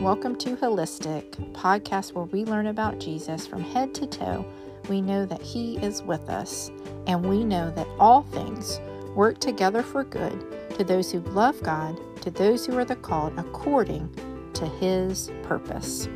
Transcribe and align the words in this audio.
Welcome 0.00 0.36
to 0.36 0.54
Holistic, 0.54 1.32
podcast 1.54 2.12
where 2.12 2.26
we 2.26 2.44
learn 2.44 2.68
about 2.68 3.00
Jesus 3.00 3.48
from 3.48 3.64
head 3.64 3.92
to 3.94 4.06
toe. 4.06 4.46
We 4.88 5.00
know 5.00 5.26
that 5.26 5.42
He 5.42 5.76
is 5.78 6.04
with 6.04 6.30
us, 6.30 6.70
and 7.08 7.28
we 7.28 7.42
know 7.42 7.72
that 7.72 7.88
all 7.98 8.22
things 8.22 8.80
work 9.16 9.40
together 9.40 9.82
for 9.82 10.04
good 10.04 10.46
to 10.76 10.84
those 10.84 11.10
who 11.10 11.18
love 11.18 11.60
God, 11.64 11.98
to 12.22 12.30
those 12.30 12.64
who 12.64 12.78
are 12.78 12.84
the 12.84 12.94
called 12.94 13.36
according 13.40 14.08
to 14.52 14.66
His 14.66 15.32
purpose. 15.42 16.06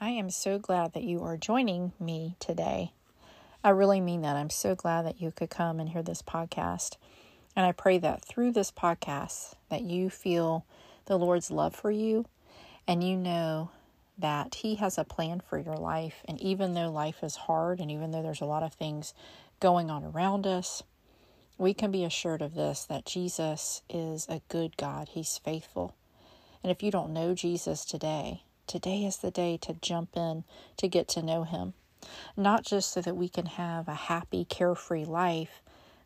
I 0.00 0.10
am 0.10 0.30
so 0.30 0.60
glad 0.60 0.92
that 0.92 1.02
you 1.02 1.24
are 1.24 1.36
joining 1.36 1.92
me 1.98 2.36
today. 2.38 2.92
I 3.64 3.70
really 3.70 4.00
mean 4.00 4.22
that. 4.22 4.36
I'm 4.36 4.50
so 4.50 4.76
glad 4.76 5.06
that 5.06 5.20
you 5.20 5.32
could 5.32 5.50
come 5.50 5.80
and 5.80 5.88
hear 5.88 6.04
this 6.04 6.22
podcast. 6.22 6.98
And 7.56 7.64
I 7.64 7.72
pray 7.72 7.98
that 7.98 8.24
through 8.24 8.52
this 8.52 8.72
podcast 8.72 9.54
that 9.68 9.82
you 9.82 10.10
feel 10.10 10.64
the 11.06 11.18
Lord's 11.18 11.50
love 11.50 11.74
for 11.74 11.90
you 11.90 12.26
and 12.86 13.02
you 13.02 13.16
know 13.16 13.70
that 14.18 14.56
he 14.56 14.76
has 14.76 14.98
a 14.98 15.04
plan 15.04 15.40
for 15.40 15.58
your 15.58 15.76
life 15.76 16.22
and 16.26 16.40
even 16.40 16.74
though 16.74 16.90
life 16.90 17.22
is 17.22 17.36
hard 17.36 17.80
and 17.80 17.90
even 17.90 18.10
though 18.10 18.22
there's 18.22 18.40
a 18.40 18.46
lot 18.46 18.62
of 18.62 18.72
things 18.72 19.14
going 19.60 19.90
on 19.90 20.04
around 20.04 20.46
us, 20.46 20.82
we 21.56 21.72
can 21.72 21.90
be 21.90 22.04
assured 22.04 22.42
of 22.42 22.54
this 22.54 22.84
that 22.84 23.06
Jesus 23.06 23.82
is 23.88 24.26
a 24.28 24.42
good 24.48 24.76
God. 24.76 25.10
He's 25.10 25.38
faithful. 25.38 25.94
And 26.62 26.70
if 26.72 26.82
you 26.82 26.90
don't 26.90 27.12
know 27.12 27.34
Jesus 27.34 27.84
today, 27.84 28.42
today 28.66 29.04
is 29.04 29.18
the 29.18 29.30
day 29.30 29.56
to 29.58 29.74
jump 29.74 30.16
in 30.16 30.44
to 30.78 30.88
get 30.88 31.06
to 31.08 31.22
know 31.22 31.44
him 31.44 31.74
not 32.36 32.64
just 32.64 32.90
so 32.92 33.00
that 33.00 33.16
we 33.16 33.28
can 33.28 33.46
have 33.46 33.88
a 33.88 33.94
happy, 33.94 34.44
carefree 34.44 35.04
life, 35.04 35.62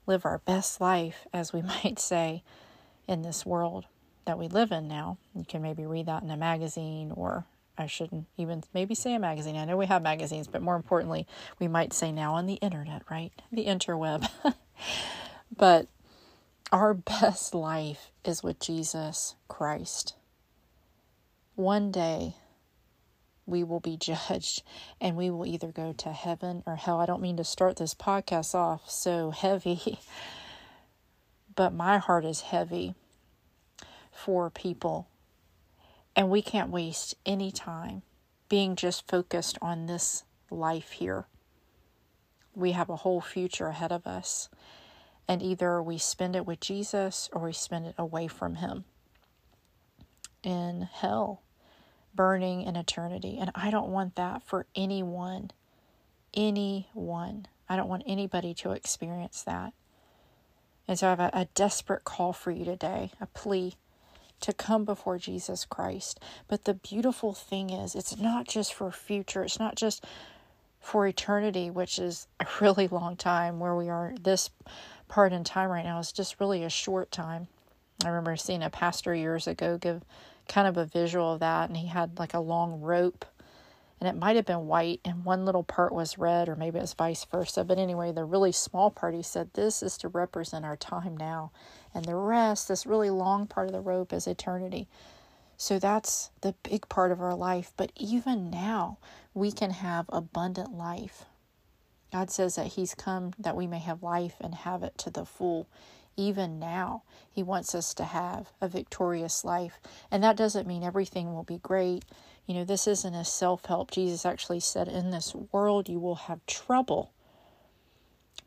live 0.08 0.24
our 0.24 0.38
best 0.38 0.80
life, 0.80 1.26
as 1.32 1.52
we 1.52 1.62
might 1.84 1.98
say, 1.98 2.42
in 3.06 3.22
this 3.22 3.46
world 3.46 3.84
that 4.24 4.38
we 4.38 4.48
live 4.48 4.72
in 4.72 4.88
now. 4.88 5.18
You 5.34 5.44
can 5.46 5.62
maybe 5.62 5.86
read 5.86 6.06
that 6.06 6.22
in 6.22 6.30
a 6.30 6.36
magazine, 6.36 7.12
or 7.14 7.46
I 7.78 7.86
shouldn't 7.86 8.26
even 8.36 8.62
maybe 8.74 8.94
say 8.94 9.14
a 9.14 9.18
magazine. 9.18 9.56
I 9.56 9.64
know 9.64 9.76
we 9.76 9.86
have 9.86 10.02
magazines, 10.02 10.48
but 10.48 10.62
more 10.62 10.76
importantly, 10.76 11.26
we 11.58 11.68
might 11.68 11.92
say 11.92 12.12
now 12.12 12.34
on 12.34 12.46
the 12.46 12.54
internet, 12.54 13.02
right? 13.10 13.32
The 13.52 13.66
interweb. 13.66 14.28
but 15.56 15.86
our 16.72 16.94
best 17.20 17.54
life 17.54 18.10
is 18.24 18.42
with 18.42 18.60
Jesus 18.60 19.34
Christ. 19.48 20.14
One 21.54 21.90
day, 21.90 22.34
we 23.48 23.64
will 23.64 23.80
be 23.80 23.96
judged 23.96 24.62
and 25.00 25.16
we 25.16 25.30
will 25.30 25.46
either 25.46 25.72
go 25.72 25.92
to 25.94 26.12
heaven 26.12 26.62
or 26.66 26.76
hell. 26.76 27.00
I 27.00 27.06
don't 27.06 27.22
mean 27.22 27.36
to 27.38 27.44
start 27.44 27.76
this 27.76 27.94
podcast 27.94 28.54
off 28.54 28.90
so 28.90 29.30
heavy, 29.36 29.98
but 31.54 31.72
my 31.72 31.98
heart 31.98 32.24
is 32.24 32.42
heavy 32.42 32.94
for 34.12 34.50
people. 34.50 35.08
And 36.14 36.30
we 36.30 36.42
can't 36.42 36.70
waste 36.70 37.14
any 37.24 37.52
time 37.52 38.02
being 38.48 38.76
just 38.76 39.06
focused 39.06 39.56
on 39.62 39.86
this 39.86 40.24
life 40.50 40.92
here. 40.92 41.26
We 42.54 42.72
have 42.72 42.90
a 42.90 42.96
whole 42.96 43.20
future 43.20 43.68
ahead 43.68 43.92
of 43.92 44.06
us. 44.06 44.48
And 45.28 45.42
either 45.42 45.80
we 45.82 45.98
spend 45.98 46.34
it 46.34 46.46
with 46.46 46.58
Jesus 46.58 47.28
or 47.32 47.42
we 47.42 47.52
spend 47.52 47.86
it 47.86 47.94
away 47.98 48.26
from 48.26 48.56
Him 48.56 48.84
in 50.42 50.88
hell 50.90 51.42
burning 52.14 52.62
in 52.62 52.76
eternity. 52.76 53.38
And 53.40 53.50
I 53.54 53.70
don't 53.70 53.90
want 53.90 54.16
that 54.16 54.42
for 54.42 54.66
anyone. 54.74 55.50
Anyone. 56.34 57.46
I 57.68 57.76
don't 57.76 57.88
want 57.88 58.04
anybody 58.06 58.54
to 58.54 58.72
experience 58.72 59.42
that. 59.42 59.72
And 60.86 60.98
so 60.98 61.06
I 61.06 61.10
have 61.10 61.20
a, 61.20 61.30
a 61.34 61.48
desperate 61.54 62.04
call 62.04 62.32
for 62.32 62.50
you 62.50 62.64
today, 62.64 63.12
a 63.20 63.26
plea 63.26 63.74
to 64.40 64.52
come 64.52 64.84
before 64.84 65.18
Jesus 65.18 65.64
Christ. 65.64 66.20
But 66.46 66.64
the 66.64 66.74
beautiful 66.74 67.34
thing 67.34 67.70
is, 67.70 67.94
it's 67.94 68.16
not 68.16 68.46
just 68.46 68.72
for 68.72 68.90
future, 68.90 69.42
it's 69.42 69.58
not 69.58 69.74
just 69.76 70.04
for 70.80 71.06
eternity, 71.06 71.70
which 71.70 71.98
is 71.98 72.26
a 72.40 72.46
really 72.60 72.88
long 72.88 73.16
time 73.16 73.58
where 73.58 73.74
we 73.74 73.88
are 73.88 74.14
this 74.20 74.50
part 75.08 75.32
in 75.32 75.44
time 75.44 75.70
right 75.70 75.84
now 75.84 75.98
is 75.98 76.12
just 76.12 76.40
really 76.40 76.64
a 76.64 76.70
short 76.70 77.10
time. 77.10 77.48
I 78.04 78.08
remember 78.08 78.36
seeing 78.36 78.62
a 78.62 78.70
pastor 78.70 79.14
years 79.14 79.46
ago 79.46 79.76
give 79.76 80.02
kind 80.48 80.66
of 80.66 80.76
a 80.76 80.86
visual 80.86 81.34
of 81.34 81.40
that, 81.40 81.68
and 81.68 81.76
he 81.76 81.86
had 81.86 82.18
like 82.18 82.34
a 82.34 82.40
long 82.40 82.80
rope, 82.80 83.24
and 84.00 84.08
it 84.08 84.16
might 84.16 84.36
have 84.36 84.46
been 84.46 84.66
white, 84.66 85.00
and 85.04 85.24
one 85.24 85.44
little 85.44 85.62
part 85.62 85.92
was 85.92 86.18
red, 86.18 86.48
or 86.48 86.56
maybe 86.56 86.78
it 86.78 86.82
was 86.82 86.94
vice 86.94 87.24
versa. 87.24 87.64
But 87.64 87.78
anyway, 87.78 88.12
the 88.12 88.24
really 88.24 88.52
small 88.52 88.90
part, 88.90 89.14
he 89.14 89.22
said, 89.22 89.50
this 89.54 89.82
is 89.82 89.98
to 89.98 90.08
represent 90.08 90.64
our 90.64 90.76
time 90.76 91.16
now, 91.16 91.52
and 91.94 92.04
the 92.04 92.14
rest, 92.14 92.68
this 92.68 92.86
really 92.86 93.10
long 93.10 93.46
part 93.46 93.66
of 93.66 93.72
the 93.72 93.80
rope, 93.80 94.12
is 94.12 94.26
eternity. 94.26 94.88
So 95.56 95.80
that's 95.80 96.30
the 96.40 96.54
big 96.62 96.88
part 96.88 97.10
of 97.10 97.20
our 97.20 97.34
life. 97.34 97.72
But 97.76 97.90
even 97.96 98.48
now, 98.48 98.98
we 99.34 99.50
can 99.50 99.70
have 99.72 100.06
abundant 100.10 100.72
life. 100.72 101.24
God 102.12 102.30
says 102.30 102.54
that 102.54 102.68
He's 102.68 102.94
come 102.94 103.32
that 103.38 103.56
we 103.56 103.66
may 103.66 103.80
have 103.80 104.02
life 104.02 104.36
and 104.40 104.54
have 104.54 104.84
it 104.84 104.96
to 104.98 105.10
the 105.10 105.24
full 105.24 105.66
even 106.18 106.58
now, 106.58 107.02
He 107.30 107.42
wants 107.42 107.74
us 107.74 107.94
to 107.94 108.04
have 108.04 108.52
a 108.60 108.68
victorious 108.68 109.44
life. 109.44 109.80
And 110.10 110.22
that 110.22 110.36
doesn't 110.36 110.66
mean 110.66 110.82
everything 110.82 111.32
will 111.32 111.44
be 111.44 111.58
great. 111.58 112.04
You 112.46 112.54
know, 112.54 112.64
this 112.64 112.86
isn't 112.86 113.14
a 113.14 113.24
self 113.24 113.64
help. 113.66 113.90
Jesus 113.90 114.26
actually 114.26 114.60
said, 114.60 114.88
In 114.88 115.10
this 115.10 115.34
world 115.34 115.88
you 115.88 115.98
will 116.00 116.16
have 116.16 116.44
trouble. 116.46 117.12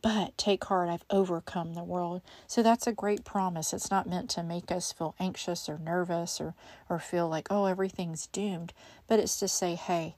But 0.02 0.36
take 0.36 0.64
heart, 0.66 0.90
I've 0.90 1.06
overcome 1.12 1.74
the 1.76 1.84
world. 1.84 2.22
So 2.48 2.64
that's 2.64 2.88
a 2.88 2.92
great 2.92 3.24
promise. 3.24 3.72
It's 3.72 3.92
not 3.92 4.10
meant 4.10 4.32
to 4.32 4.44
make 4.44 4.72
us 4.72 4.92
feel 4.92 5.14
anxious 5.20 5.70
or 5.70 5.78
nervous 5.78 6.42
or, 6.42 6.56
or 6.90 6.98
feel 6.98 7.30
like, 7.30 7.48
oh, 7.52 7.66
everything's 7.66 8.26
doomed. 8.28 8.74
But 9.08 9.20
it's 9.20 9.38
to 9.40 9.48
say, 9.48 9.76
hey, 9.76 10.16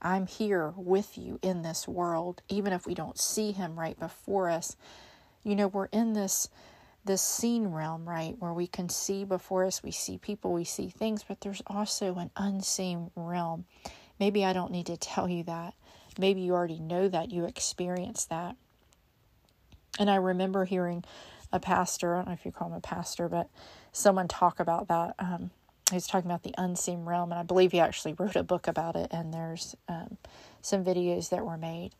I'm 0.00 0.28
here 0.28 0.72
with 0.76 1.18
you 1.18 1.40
in 1.42 1.62
this 1.62 1.88
world, 1.88 2.42
even 2.48 2.72
if 2.72 2.86
we 2.86 2.94
don't 2.94 3.18
see 3.18 3.50
him 3.50 3.78
right 3.78 3.98
before 3.98 4.48
us. 4.48 4.76
You 5.42 5.56
know, 5.56 5.66
we're 5.66 5.86
in 5.86 6.12
this 6.12 6.48
this 7.08 7.22
seen 7.22 7.68
realm, 7.68 8.06
right, 8.06 8.36
where 8.38 8.52
we 8.52 8.66
can 8.66 8.88
see 8.90 9.24
before 9.24 9.64
us, 9.64 9.82
we 9.82 9.90
see 9.90 10.18
people, 10.18 10.52
we 10.52 10.64
see 10.64 10.90
things, 10.90 11.24
but 11.26 11.40
there's 11.40 11.62
also 11.66 12.16
an 12.16 12.30
unseen 12.36 13.10
realm. 13.16 13.64
Maybe 14.20 14.44
I 14.44 14.52
don't 14.52 14.70
need 14.70 14.86
to 14.86 14.96
tell 14.96 15.26
you 15.28 15.42
that. 15.44 15.74
Maybe 16.18 16.42
you 16.42 16.52
already 16.52 16.78
know 16.78 17.08
that, 17.08 17.32
you 17.32 17.46
experience 17.46 18.26
that. 18.26 18.56
And 19.98 20.10
I 20.10 20.16
remember 20.16 20.66
hearing 20.66 21.02
a 21.50 21.58
pastor, 21.58 22.14
I 22.14 22.18
don't 22.18 22.28
know 22.28 22.34
if 22.34 22.44
you 22.44 22.52
call 22.52 22.68
him 22.68 22.74
a 22.74 22.80
pastor, 22.80 23.28
but 23.28 23.48
someone 23.90 24.28
talk 24.28 24.60
about 24.60 24.88
that. 24.88 25.14
Um, 25.18 25.50
he 25.88 25.96
was 25.96 26.06
talking 26.06 26.30
about 26.30 26.42
the 26.42 26.54
unseen 26.58 27.06
realm, 27.06 27.32
and 27.32 27.40
I 27.40 27.42
believe 27.42 27.72
he 27.72 27.80
actually 27.80 28.12
wrote 28.12 28.36
a 28.36 28.42
book 28.42 28.68
about 28.68 28.96
it, 28.96 29.08
and 29.10 29.32
there's 29.32 29.74
um, 29.88 30.18
some 30.60 30.84
videos 30.84 31.30
that 31.30 31.46
were 31.46 31.56
made. 31.56 31.94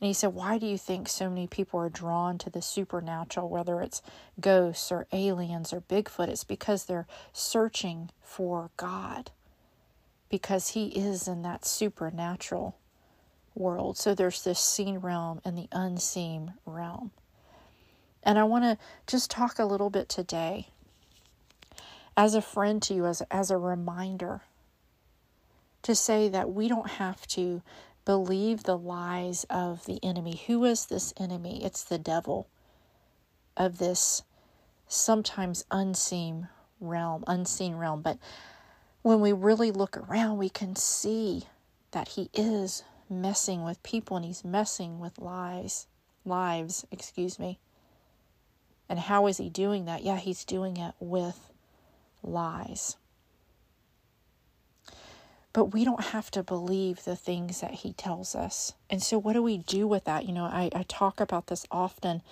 And 0.00 0.08
he 0.08 0.12
said, 0.12 0.34
Why 0.34 0.58
do 0.58 0.66
you 0.66 0.76
think 0.76 1.08
so 1.08 1.28
many 1.28 1.46
people 1.46 1.80
are 1.80 1.88
drawn 1.88 2.38
to 2.38 2.50
the 2.50 2.62
supernatural, 2.62 3.48
whether 3.48 3.80
it's 3.80 4.02
ghosts 4.40 4.90
or 4.92 5.06
aliens 5.12 5.72
or 5.72 5.80
Bigfoot? 5.80 6.28
It's 6.28 6.44
because 6.44 6.84
they're 6.84 7.06
searching 7.32 8.10
for 8.20 8.70
God, 8.76 9.30
because 10.28 10.70
He 10.70 10.88
is 10.88 11.28
in 11.28 11.42
that 11.42 11.64
supernatural 11.64 12.76
world. 13.54 13.96
So 13.96 14.14
there's 14.14 14.42
this 14.42 14.58
seen 14.58 14.98
realm 14.98 15.40
and 15.44 15.56
the 15.56 15.68
unseen 15.72 16.54
realm. 16.66 17.12
And 18.22 18.38
I 18.38 18.44
want 18.44 18.64
to 18.64 18.78
just 19.06 19.30
talk 19.30 19.58
a 19.58 19.64
little 19.64 19.90
bit 19.90 20.08
today 20.08 20.68
as 22.16 22.34
a 22.34 22.42
friend 22.42 22.82
to 22.82 22.94
you, 22.94 23.06
as, 23.06 23.22
as 23.30 23.50
a 23.50 23.58
reminder 23.58 24.42
to 25.82 25.94
say 25.94 26.28
that 26.28 26.50
we 26.52 26.66
don't 26.68 26.90
have 26.92 27.26
to 27.28 27.62
believe 28.04 28.64
the 28.64 28.78
lies 28.78 29.44
of 29.50 29.86
the 29.86 30.02
enemy. 30.02 30.40
Who 30.46 30.64
is 30.64 30.86
this 30.86 31.14
enemy? 31.18 31.64
It's 31.64 31.84
the 31.84 31.98
devil 31.98 32.48
of 33.56 33.78
this 33.78 34.22
sometimes 34.88 35.64
unseen 35.70 36.48
realm, 36.80 37.24
unseen 37.26 37.76
realm. 37.76 38.02
But 38.02 38.18
when 39.02 39.20
we 39.20 39.32
really 39.32 39.70
look 39.70 39.96
around, 39.96 40.38
we 40.38 40.50
can 40.50 40.76
see 40.76 41.44
that 41.92 42.08
he 42.08 42.30
is 42.34 42.82
messing 43.08 43.64
with 43.64 43.82
people 43.82 44.16
and 44.16 44.26
he's 44.26 44.44
messing 44.44 44.98
with 44.98 45.18
lies, 45.18 45.86
lives, 46.24 46.84
excuse 46.90 47.38
me. 47.38 47.58
And 48.88 48.98
how 48.98 49.26
is 49.26 49.38
he 49.38 49.48
doing 49.48 49.86
that? 49.86 50.02
Yeah, 50.02 50.16
he's 50.16 50.44
doing 50.44 50.76
it 50.76 50.94
with 51.00 51.50
lies. 52.22 52.96
But 55.54 55.66
we 55.72 55.84
don't 55.86 56.06
have 56.06 56.30
to 56.32 56.42
believe 56.42 57.04
the 57.04 57.16
things 57.16 57.62
that 57.62 57.72
he 57.72 57.94
tells 57.94 58.34
us. 58.34 58.74
And 58.90 59.02
so, 59.02 59.18
what 59.18 59.34
do 59.34 59.42
we 59.42 59.58
do 59.58 59.86
with 59.88 60.04
that? 60.04 60.26
You 60.26 60.34
know, 60.34 60.44
I, 60.44 60.70
I 60.74 60.84
talk 60.88 61.20
about 61.20 61.46
this 61.46 61.66
often, 61.70 62.22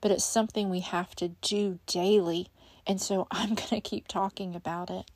but 0.00 0.10
it's 0.10 0.24
something 0.24 0.70
we 0.70 0.80
have 0.80 1.14
to 1.16 1.28
do 1.42 1.78
daily. 1.86 2.48
And 2.86 3.00
so, 3.00 3.28
I'm 3.32 3.54
going 3.54 3.68
to 3.68 3.80
keep 3.82 4.08
talking 4.08 4.56
about 4.56 4.90
it. 4.90 5.10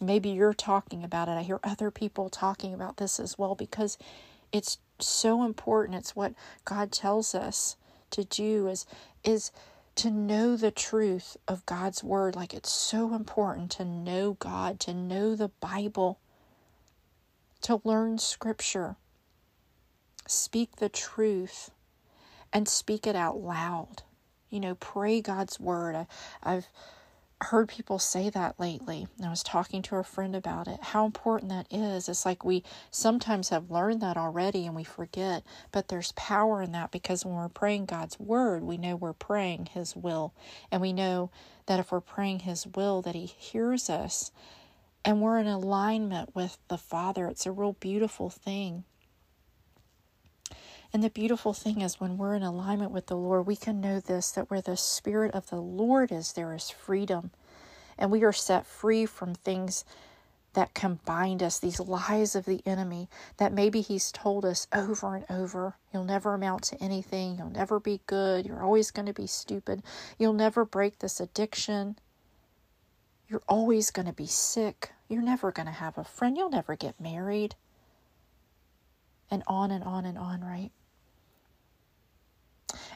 Maybe 0.00 0.30
you're 0.30 0.54
talking 0.54 1.04
about 1.04 1.28
it. 1.28 1.32
I 1.32 1.42
hear 1.42 1.60
other 1.64 1.90
people 1.90 2.28
talking 2.28 2.74
about 2.74 2.98
this 2.98 3.20
as 3.20 3.38
well 3.38 3.54
because 3.54 3.96
it's 4.52 4.78
so 5.00 5.44
important. 5.44 5.98
It's 5.98 6.16
what 6.16 6.34
God 6.64 6.92
tells 6.92 7.34
us 7.34 7.76
to 8.10 8.24
do 8.24 8.68
is 8.68 8.86
is 9.24 9.50
to 9.96 10.10
know 10.10 10.56
the 10.56 10.70
truth 10.70 11.36
of 11.48 11.66
God's 11.66 12.04
word. 12.04 12.36
Like 12.36 12.54
it's 12.54 12.70
so 12.70 13.14
important 13.14 13.70
to 13.72 13.84
know 13.84 14.34
God, 14.38 14.80
to 14.80 14.94
know 14.94 15.36
the 15.36 15.48
Bible, 15.60 16.18
to 17.64 17.80
learn 17.82 18.18
scripture, 18.18 18.96
speak 20.26 20.76
the 20.76 20.90
truth, 20.90 21.70
and 22.52 22.68
speak 22.68 23.06
it 23.06 23.16
out 23.16 23.38
loud. 23.38 24.02
You 24.50 24.60
know, 24.60 24.74
pray 24.74 25.20
God's 25.22 25.58
word. 25.58 25.96
I, 25.96 26.06
I've 26.42 26.68
heard 27.40 27.68
people 27.68 27.98
say 27.98 28.28
that 28.30 28.60
lately. 28.60 29.08
I 29.24 29.30
was 29.30 29.42
talking 29.42 29.80
to 29.82 29.96
a 29.96 30.04
friend 30.04 30.36
about 30.36 30.68
it, 30.68 30.78
how 30.82 31.06
important 31.06 31.50
that 31.50 31.66
is. 31.70 32.06
It's 32.08 32.26
like 32.26 32.44
we 32.44 32.62
sometimes 32.90 33.48
have 33.48 33.70
learned 33.70 34.02
that 34.02 34.18
already 34.18 34.66
and 34.66 34.76
we 34.76 34.84
forget, 34.84 35.42
but 35.72 35.88
there's 35.88 36.12
power 36.12 36.60
in 36.62 36.72
that 36.72 36.90
because 36.90 37.24
when 37.24 37.34
we're 37.34 37.48
praying 37.48 37.86
God's 37.86 38.20
word, 38.20 38.62
we 38.62 38.76
know 38.76 38.94
we're 38.94 39.14
praying 39.14 39.70
His 39.72 39.96
will. 39.96 40.34
And 40.70 40.82
we 40.82 40.92
know 40.92 41.30
that 41.64 41.80
if 41.80 41.90
we're 41.90 42.00
praying 42.00 42.40
His 42.40 42.66
will, 42.66 43.00
that 43.02 43.14
He 43.14 43.24
hears 43.26 43.88
us 43.88 44.30
and 45.04 45.20
we're 45.20 45.38
in 45.38 45.46
alignment 45.46 46.34
with 46.34 46.58
the 46.68 46.78
Father. 46.78 47.28
It's 47.28 47.46
a 47.46 47.52
real 47.52 47.74
beautiful 47.74 48.30
thing. 48.30 48.84
And 50.92 51.02
the 51.02 51.10
beautiful 51.10 51.52
thing 51.52 51.80
is, 51.80 52.00
when 52.00 52.16
we're 52.16 52.34
in 52.34 52.44
alignment 52.44 52.92
with 52.92 53.06
the 53.06 53.16
Lord, 53.16 53.46
we 53.46 53.56
can 53.56 53.80
know 53.80 53.98
this 54.00 54.30
that 54.32 54.50
where 54.50 54.60
the 54.60 54.76
Spirit 54.76 55.32
of 55.34 55.50
the 55.50 55.60
Lord 55.60 56.12
is, 56.12 56.32
there 56.32 56.54
is 56.54 56.70
freedom. 56.70 57.32
And 57.98 58.10
we 58.10 58.22
are 58.22 58.32
set 58.32 58.66
free 58.66 59.04
from 59.04 59.34
things 59.34 59.84
that 60.54 60.72
can 60.72 61.00
bind 61.04 61.42
us, 61.42 61.58
these 61.58 61.80
lies 61.80 62.34
of 62.34 62.44
the 62.44 62.62
enemy 62.64 63.08
that 63.36 63.52
maybe 63.52 63.80
he's 63.80 64.12
told 64.12 64.44
us 64.44 64.66
over 64.72 65.16
and 65.16 65.24
over. 65.28 65.76
You'll 65.92 66.04
never 66.04 66.34
amount 66.34 66.62
to 66.64 66.82
anything. 66.82 67.36
You'll 67.38 67.50
never 67.50 67.80
be 67.80 68.00
good. 68.06 68.46
You're 68.46 68.62
always 68.62 68.92
going 68.92 69.06
to 69.06 69.12
be 69.12 69.26
stupid. 69.26 69.82
You'll 70.16 70.32
never 70.32 70.64
break 70.64 71.00
this 71.00 71.20
addiction. 71.20 71.96
You're 73.28 73.42
always 73.48 73.90
going 73.90 74.06
to 74.06 74.12
be 74.12 74.26
sick. 74.26 74.92
You're 75.08 75.22
never 75.22 75.50
going 75.50 75.66
to 75.66 75.72
have 75.72 75.98
a 75.98 76.04
friend. 76.04 76.36
You'll 76.36 76.50
never 76.50 76.76
get 76.76 77.00
married. 77.00 77.54
And 79.30 79.42
on 79.46 79.70
and 79.70 79.82
on 79.82 80.04
and 80.04 80.18
on, 80.18 80.42
right? 80.42 80.70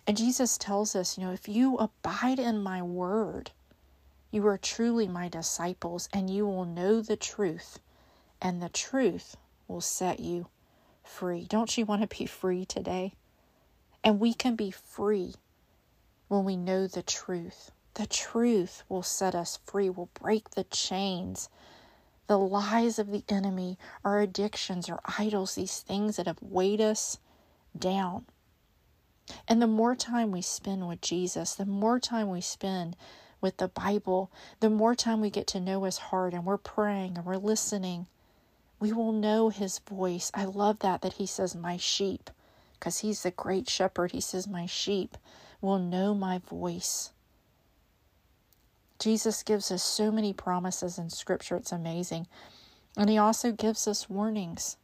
And 0.06 0.16
Jesus 0.16 0.58
tells 0.58 0.94
us, 0.94 1.16
you 1.16 1.24
know, 1.24 1.32
if 1.32 1.48
you 1.48 1.76
abide 1.76 2.38
in 2.38 2.62
my 2.62 2.82
word, 2.82 3.50
you 4.30 4.46
are 4.46 4.58
truly 4.58 5.08
my 5.08 5.28
disciples, 5.28 6.08
and 6.12 6.28
you 6.28 6.46
will 6.46 6.64
know 6.64 7.00
the 7.00 7.16
truth, 7.16 7.78
and 8.42 8.60
the 8.60 8.68
truth 8.68 9.36
will 9.66 9.80
set 9.80 10.20
you 10.20 10.48
free. 11.02 11.46
Don't 11.48 11.76
you 11.78 11.86
want 11.86 12.02
to 12.02 12.18
be 12.18 12.26
free 12.26 12.64
today? 12.64 13.14
And 14.04 14.20
we 14.20 14.34
can 14.34 14.54
be 14.54 14.70
free 14.70 15.34
when 16.28 16.44
we 16.44 16.56
know 16.56 16.86
the 16.86 17.02
truth. 17.02 17.70
The 17.94 18.06
truth 18.06 18.84
will 18.88 19.02
set 19.02 19.34
us 19.34 19.58
free, 19.64 19.90
will 19.90 20.10
break 20.14 20.50
the 20.50 20.64
chains, 20.64 21.48
the 22.26 22.38
lies 22.38 22.98
of 22.98 23.10
the 23.10 23.24
enemy, 23.28 23.78
our 24.04 24.20
addictions, 24.20 24.88
our 24.88 25.00
idols, 25.18 25.54
these 25.54 25.80
things 25.80 26.16
that 26.16 26.26
have 26.26 26.42
weighed 26.42 26.80
us 26.80 27.18
down. 27.76 28.26
And 29.46 29.60
the 29.60 29.66
more 29.66 29.94
time 29.94 30.30
we 30.30 30.42
spend 30.42 30.88
with 30.88 31.00
Jesus, 31.00 31.54
the 31.54 31.66
more 31.66 31.98
time 31.98 32.30
we 32.30 32.40
spend 32.40 32.96
with 33.40 33.58
the 33.58 33.68
Bible, 33.68 34.30
the 34.60 34.70
more 34.70 34.94
time 34.94 35.20
we 35.20 35.30
get 35.30 35.46
to 35.48 35.60
know 35.60 35.84
His 35.84 35.98
heart 35.98 36.34
and 36.34 36.44
we're 36.44 36.56
praying 36.56 37.16
and 37.16 37.26
we're 37.26 37.36
listening, 37.36 38.06
we 38.80 38.92
will 38.92 39.12
know 39.12 39.48
His 39.48 39.78
voice. 39.80 40.30
I 40.34 40.44
love 40.44 40.80
that, 40.80 41.02
that 41.02 41.14
He 41.14 41.26
says, 41.26 41.54
My 41.54 41.76
sheep, 41.76 42.30
because 42.74 42.98
He's 42.98 43.22
the 43.22 43.30
great 43.30 43.68
shepherd. 43.68 44.12
He 44.12 44.20
says, 44.20 44.46
My 44.48 44.66
sheep 44.66 45.16
will 45.60 45.78
know 45.78 46.14
my 46.14 46.38
voice. 46.38 47.10
Jesus 48.98 49.42
gives 49.42 49.70
us 49.70 49.82
so 49.82 50.10
many 50.10 50.32
promises 50.32 50.98
in 50.98 51.10
Scripture, 51.10 51.56
it's 51.56 51.72
amazing. 51.72 52.26
And 52.96 53.08
He 53.10 53.18
also 53.18 53.52
gives 53.52 53.86
us 53.86 54.10
warnings. 54.10 54.76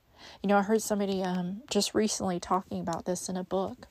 You 0.42 0.48
know, 0.48 0.58
I 0.58 0.62
heard 0.62 0.82
somebody 0.82 1.22
um, 1.22 1.62
just 1.70 1.94
recently 1.94 2.40
talking 2.40 2.80
about 2.80 3.04
this 3.04 3.28
in 3.28 3.36
a 3.36 3.44
book 3.44 3.88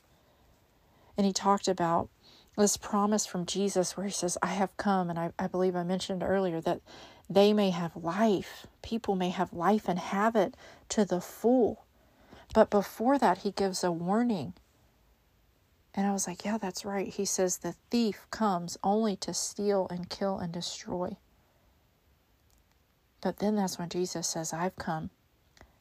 and 1.18 1.26
he 1.26 1.34
talked 1.34 1.68
about 1.68 2.10
this 2.58 2.78
promise 2.78 3.26
from 3.26 3.46
Jesus 3.46 3.98
where 3.98 4.06
he 4.06 4.12
says, 4.12 4.38
I 4.42 4.48
have 4.48 4.76
come, 4.78 5.10
and 5.10 5.18
I, 5.20 5.32
I 5.40 5.48
believe 5.48 5.76
I 5.76 5.84
mentioned 5.84 6.24
earlier 6.24 6.62
that 6.62 6.82
they 7.30 7.54
may 7.54 7.72
have 7.72 7.96
life. 7.96 8.68
People 8.82 9.16
may 9.16 9.30
have 9.30 9.54
life 9.54 9.88
and 9.88 9.98
have 10.00 10.36
it 10.36 10.56
to 10.90 11.06
the 11.06 11.22
full. 11.22 11.86
But 12.54 12.70
before 12.70 13.18
that, 13.18 13.40
he 13.40 13.52
gives 13.52 13.84
a 13.84 13.92
warning. 13.92 14.54
And 15.96 16.08
I 16.08 16.12
was 16.12 16.28
like, 16.28 16.44
yeah, 16.44 16.58
that's 16.58 16.86
right. 16.86 17.08
He 17.08 17.26
says, 17.26 17.58
the 17.58 17.76
thief 17.92 18.26
comes 18.32 18.78
only 18.84 19.16
to 19.18 19.34
steal 19.34 19.88
and 19.90 20.10
kill 20.10 20.40
and 20.40 20.52
destroy. 20.52 21.18
But 23.22 23.38
then 23.40 23.56
that's 23.56 23.78
when 23.78 23.90
Jesus 23.90 24.28
says, 24.28 24.54
I've 24.54 24.76
come 24.76 25.12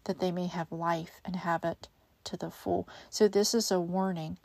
that 0.04 0.20
they 0.20 0.30
may 0.30 0.46
have 0.46 0.70
life 0.70 1.20
and 1.24 1.36
have 1.36 1.64
it 1.64 1.88
to 2.24 2.36
the 2.36 2.50
full. 2.50 2.88
So 3.10 3.26
this 3.26 3.54
is 3.54 3.70
a 3.70 3.80
warning 3.80 4.38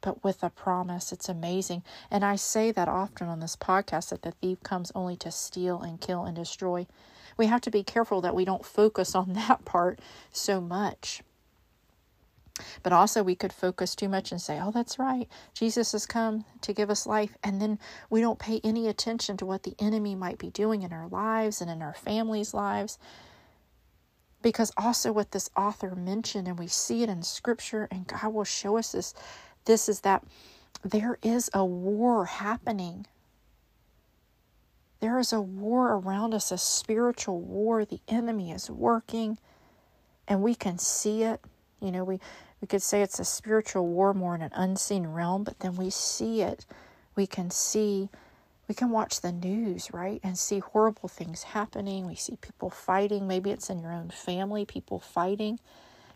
but 0.00 0.22
with 0.22 0.42
a 0.42 0.50
promise. 0.50 1.12
It's 1.12 1.28
amazing. 1.28 1.82
And 2.10 2.24
I 2.24 2.36
say 2.36 2.70
that 2.70 2.88
often 2.88 3.28
on 3.28 3.40
this 3.40 3.56
podcast 3.56 4.10
that 4.10 4.22
the 4.22 4.32
thief 4.32 4.62
comes 4.62 4.92
only 4.94 5.16
to 5.16 5.30
steal 5.30 5.80
and 5.80 6.00
kill 6.00 6.24
and 6.24 6.36
destroy. 6.36 6.86
We 7.36 7.46
have 7.46 7.60
to 7.62 7.70
be 7.70 7.82
careful 7.82 8.20
that 8.20 8.34
we 8.34 8.44
don't 8.44 8.64
focus 8.64 9.14
on 9.14 9.32
that 9.34 9.64
part 9.64 10.00
so 10.32 10.60
much. 10.60 11.22
But 12.82 12.92
also, 12.92 13.22
we 13.22 13.34
could 13.34 13.52
focus 13.52 13.94
too 13.94 14.08
much 14.08 14.32
and 14.32 14.40
say, 14.40 14.60
oh, 14.62 14.70
that's 14.70 14.98
right. 14.98 15.28
Jesus 15.54 15.92
has 15.92 16.06
come 16.06 16.44
to 16.62 16.72
give 16.72 16.90
us 16.90 17.06
life. 17.06 17.36
And 17.42 17.60
then 17.60 17.78
we 18.10 18.20
don't 18.20 18.38
pay 18.38 18.60
any 18.64 18.88
attention 18.88 19.36
to 19.38 19.46
what 19.46 19.62
the 19.62 19.74
enemy 19.78 20.14
might 20.14 20.38
be 20.38 20.50
doing 20.50 20.82
in 20.82 20.92
our 20.92 21.08
lives 21.08 21.60
and 21.60 21.70
in 21.70 21.82
our 21.82 21.94
families' 21.94 22.54
lives. 22.54 22.98
Because 24.40 24.72
also, 24.76 25.12
what 25.12 25.32
this 25.32 25.50
author 25.56 25.94
mentioned, 25.94 26.46
and 26.46 26.58
we 26.58 26.68
see 26.68 27.02
it 27.02 27.08
in 27.08 27.22
scripture, 27.22 27.88
and 27.90 28.06
God 28.06 28.32
will 28.32 28.44
show 28.44 28.76
us 28.76 28.92
this 28.92 29.14
this 29.64 29.88
is 29.88 30.00
that 30.00 30.24
there 30.82 31.18
is 31.22 31.50
a 31.52 31.64
war 31.64 32.24
happening. 32.24 33.06
There 35.00 35.18
is 35.18 35.32
a 35.32 35.40
war 35.40 35.92
around 35.92 36.34
us, 36.34 36.50
a 36.50 36.58
spiritual 36.58 37.40
war. 37.40 37.84
The 37.84 38.00
enemy 38.08 38.50
is 38.50 38.70
working, 38.70 39.38
and 40.26 40.42
we 40.42 40.54
can 40.54 40.78
see 40.78 41.22
it. 41.22 41.40
You 41.80 41.92
know, 41.92 42.04
we, 42.04 42.20
we 42.60 42.66
could 42.66 42.82
say 42.82 43.02
it's 43.02 43.20
a 43.20 43.24
spiritual 43.24 43.86
war 43.86 44.12
more 44.14 44.34
in 44.34 44.42
an 44.42 44.52
unseen 44.54 45.06
realm, 45.08 45.44
but 45.44 45.60
then 45.60 45.76
we 45.76 45.90
see 45.90 46.42
it. 46.42 46.66
We 47.14 47.26
can 47.26 47.50
see, 47.50 48.08
we 48.66 48.74
can 48.74 48.90
watch 48.90 49.20
the 49.20 49.32
news, 49.32 49.92
right? 49.92 50.20
And 50.22 50.38
see 50.38 50.58
horrible 50.58 51.08
things 51.08 51.42
happening. 51.42 52.06
We 52.06 52.14
see 52.16 52.36
people 52.36 52.70
fighting. 52.70 53.26
Maybe 53.26 53.50
it's 53.50 53.70
in 53.70 53.80
your 53.80 53.92
own 53.92 54.10
family, 54.10 54.64
people 54.64 54.98
fighting. 54.98 55.60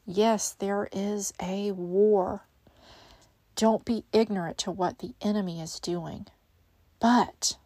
Yes, 0.05 0.57
there 0.59 0.89
is 0.93 1.33
a 1.41 1.71
war. 1.73 2.43
Don't 3.55 3.85
be 3.85 4.05
ignorant 4.13 4.59
to 4.59 4.71
what 4.71 4.99
the 4.99 5.15
enemy 5.21 5.61
is 5.61 5.79
doing. 5.79 6.27
But 6.99 7.57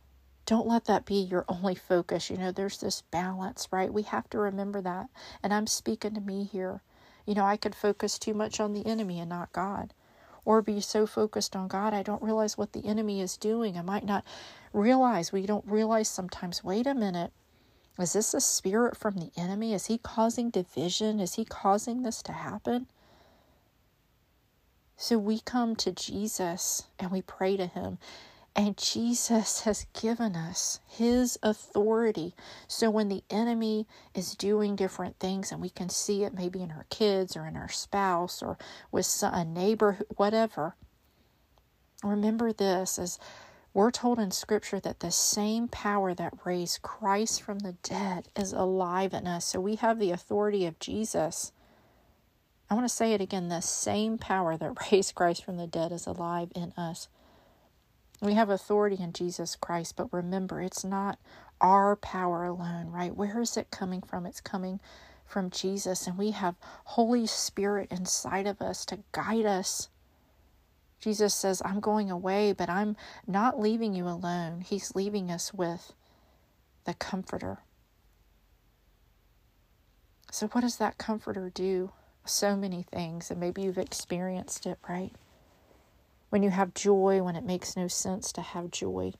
don't 0.44 0.66
let 0.66 0.84
that 0.84 1.04
be 1.04 1.16
your 1.16 1.44
only 1.48 1.74
focus. 1.74 2.30
You 2.30 2.36
know, 2.36 2.52
there's 2.52 2.78
this 2.78 3.02
balance, 3.10 3.68
right? 3.70 3.92
We 3.92 4.02
have 4.02 4.28
to 4.30 4.38
remember 4.38 4.80
that. 4.82 5.08
And 5.42 5.52
I'm 5.52 5.66
speaking 5.66 6.14
to 6.14 6.20
me 6.20 6.44
here. 6.44 6.82
You 7.26 7.34
know, 7.34 7.44
I 7.44 7.56
could 7.56 7.74
focus 7.74 8.18
too 8.18 8.34
much 8.34 8.60
on 8.60 8.72
the 8.72 8.86
enemy 8.86 9.20
and 9.20 9.28
not 9.28 9.52
God. 9.52 9.92
Or 10.44 10.62
be 10.62 10.80
so 10.80 11.06
focused 11.06 11.56
on 11.56 11.66
God, 11.66 11.92
I 11.92 12.04
don't 12.04 12.22
realize 12.22 12.56
what 12.56 12.72
the 12.72 12.86
enemy 12.86 13.20
is 13.20 13.36
doing. 13.36 13.76
I 13.76 13.82
might 13.82 14.06
not 14.06 14.24
realize. 14.72 15.32
We 15.32 15.44
don't 15.44 15.66
realize 15.66 16.08
sometimes, 16.08 16.62
wait 16.62 16.86
a 16.86 16.94
minute. 16.94 17.32
Is 17.98 18.12
this 18.12 18.32
a 18.32 18.40
spirit 18.40 18.96
from 18.96 19.16
the 19.16 19.32
enemy? 19.36 19.74
Is 19.74 19.86
he 19.86 19.98
causing 19.98 20.50
division? 20.50 21.18
Is 21.18 21.34
he 21.34 21.44
causing 21.44 22.02
this 22.02 22.22
to 22.22 22.32
happen? 22.32 22.86
So 24.96 25.18
we 25.18 25.40
come 25.40 25.76
to 25.76 25.92
Jesus 25.92 26.84
and 26.98 27.10
we 27.10 27.22
pray 27.22 27.56
to 27.56 27.66
him. 27.66 27.98
And 28.56 28.78
Jesus 28.78 29.60
has 29.64 29.86
given 29.94 30.36
us 30.36 30.80
his 30.88 31.38
authority. 31.42 32.34
So 32.68 32.90
when 32.90 33.08
the 33.10 33.24
enemy 33.30 33.86
is 34.14 34.36
doing 34.36 34.76
different 34.76 35.20
things, 35.20 35.52
and 35.52 35.62
we 35.62 35.70
can 35.70 35.90
see 35.90 36.24
it 36.24 36.34
maybe 36.34 36.62
in 36.62 36.72
our 36.72 36.86
kids 36.90 37.36
or 37.36 37.46
in 37.46 37.56
our 37.56 37.70
spouse 37.70 38.42
or 38.42 38.58
with 38.92 39.06
a 39.22 39.44
neighbor, 39.44 40.00
whatever, 40.16 40.76
remember 42.04 42.52
this 42.52 42.98
as 42.98 43.18
we're 43.74 43.92
told 43.92 44.18
in 44.18 44.32
Scripture 44.32 44.80
that 44.80 45.00
the 45.00 45.12
same 45.12 45.68
power 45.68 46.14
that 46.14 46.46
raised 46.46 46.82
Christ 46.82 47.42
from 47.42 47.60
the 47.60 47.74
dead 47.82 48.28
is 48.36 48.54
alive 48.54 49.14
in 49.14 49.26
us. 49.26 49.44
So 49.46 49.60
we 49.60 49.76
have 49.76 49.98
the 50.00 50.12
authority 50.12 50.66
of 50.66 50.78
Jesus 50.80 51.52
I 52.68 52.74
want 52.74 52.88
to 52.88 52.94
say 52.94 53.12
it 53.12 53.20
again 53.20 53.48
the 53.48 53.60
same 53.60 54.18
power 54.18 54.56
that 54.56 54.78
raised 54.92 55.14
Christ 55.14 55.44
from 55.44 55.56
the 55.56 55.66
dead 55.68 55.92
is 55.92 56.06
alive 56.06 56.50
in 56.54 56.72
us. 56.76 57.08
We 58.20 58.34
have 58.34 58.48
authority 58.48 58.96
in 59.00 59.12
Jesus 59.12 59.56
Christ, 59.56 59.96
but 59.96 60.12
remember, 60.12 60.60
it's 60.60 60.84
not 60.84 61.18
our 61.60 61.96
power 61.96 62.44
alone, 62.44 62.90
right? 62.90 63.14
Where 63.14 63.40
is 63.40 63.56
it 63.56 63.70
coming 63.70 64.02
from? 64.02 64.26
It's 64.26 64.40
coming 64.40 64.80
from 65.26 65.50
Jesus, 65.50 66.06
and 66.06 66.16
we 66.16 66.30
have 66.30 66.54
Holy 66.84 67.26
Spirit 67.26 67.88
inside 67.90 68.46
of 68.46 68.62
us 68.62 68.86
to 68.86 69.00
guide 69.12 69.44
us. 69.44 69.88
Jesus 71.00 71.34
says, 71.34 71.60
I'm 71.64 71.80
going 71.80 72.10
away, 72.10 72.52
but 72.52 72.70
I'm 72.70 72.96
not 73.26 73.60
leaving 73.60 73.94
you 73.94 74.06
alone. 74.08 74.62
He's 74.62 74.94
leaving 74.94 75.30
us 75.30 75.52
with 75.52 75.92
the 76.84 76.94
Comforter. 76.94 77.58
So, 80.30 80.48
what 80.48 80.62
does 80.62 80.78
that 80.78 80.98
Comforter 80.98 81.50
do? 81.50 81.92
So 82.24 82.56
many 82.56 82.82
things, 82.82 83.30
and 83.30 83.38
maybe 83.38 83.62
you've 83.62 83.78
experienced 83.78 84.66
it, 84.66 84.78
right? 84.88 85.12
When 86.30 86.42
you 86.42 86.50
have 86.50 86.74
joy, 86.74 87.22
when 87.22 87.36
it 87.36 87.44
makes 87.44 87.76
no 87.76 87.88
sense 87.88 88.32
to 88.32 88.40
have 88.40 88.70
joy. 88.70 89.12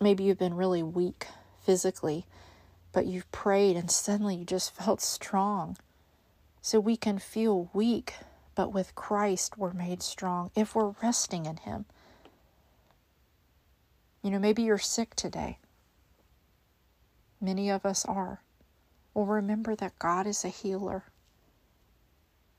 Maybe 0.00 0.24
you've 0.24 0.38
been 0.38 0.54
really 0.54 0.82
weak 0.82 1.26
physically, 1.64 2.24
but 2.92 3.06
you've 3.06 3.30
prayed 3.32 3.76
and 3.76 3.90
suddenly 3.90 4.36
you 4.36 4.44
just 4.44 4.74
felt 4.74 5.00
strong. 5.00 5.76
So 6.62 6.78
we 6.78 6.96
can 6.96 7.18
feel 7.18 7.70
weak, 7.72 8.14
but 8.54 8.72
with 8.72 8.94
Christ 8.94 9.58
we're 9.58 9.72
made 9.72 10.02
strong 10.02 10.50
if 10.54 10.74
we're 10.74 10.94
resting 11.02 11.46
in 11.46 11.56
Him. 11.58 11.84
You 14.22 14.30
know, 14.30 14.38
maybe 14.38 14.62
you're 14.62 14.78
sick 14.78 15.14
today. 15.14 15.58
Many 17.40 17.70
of 17.70 17.86
us 17.86 18.04
are. 18.04 18.40
Well, 19.14 19.26
remember 19.26 19.74
that 19.76 19.98
God 19.98 20.26
is 20.26 20.44
a 20.44 20.48
healer. 20.48 21.04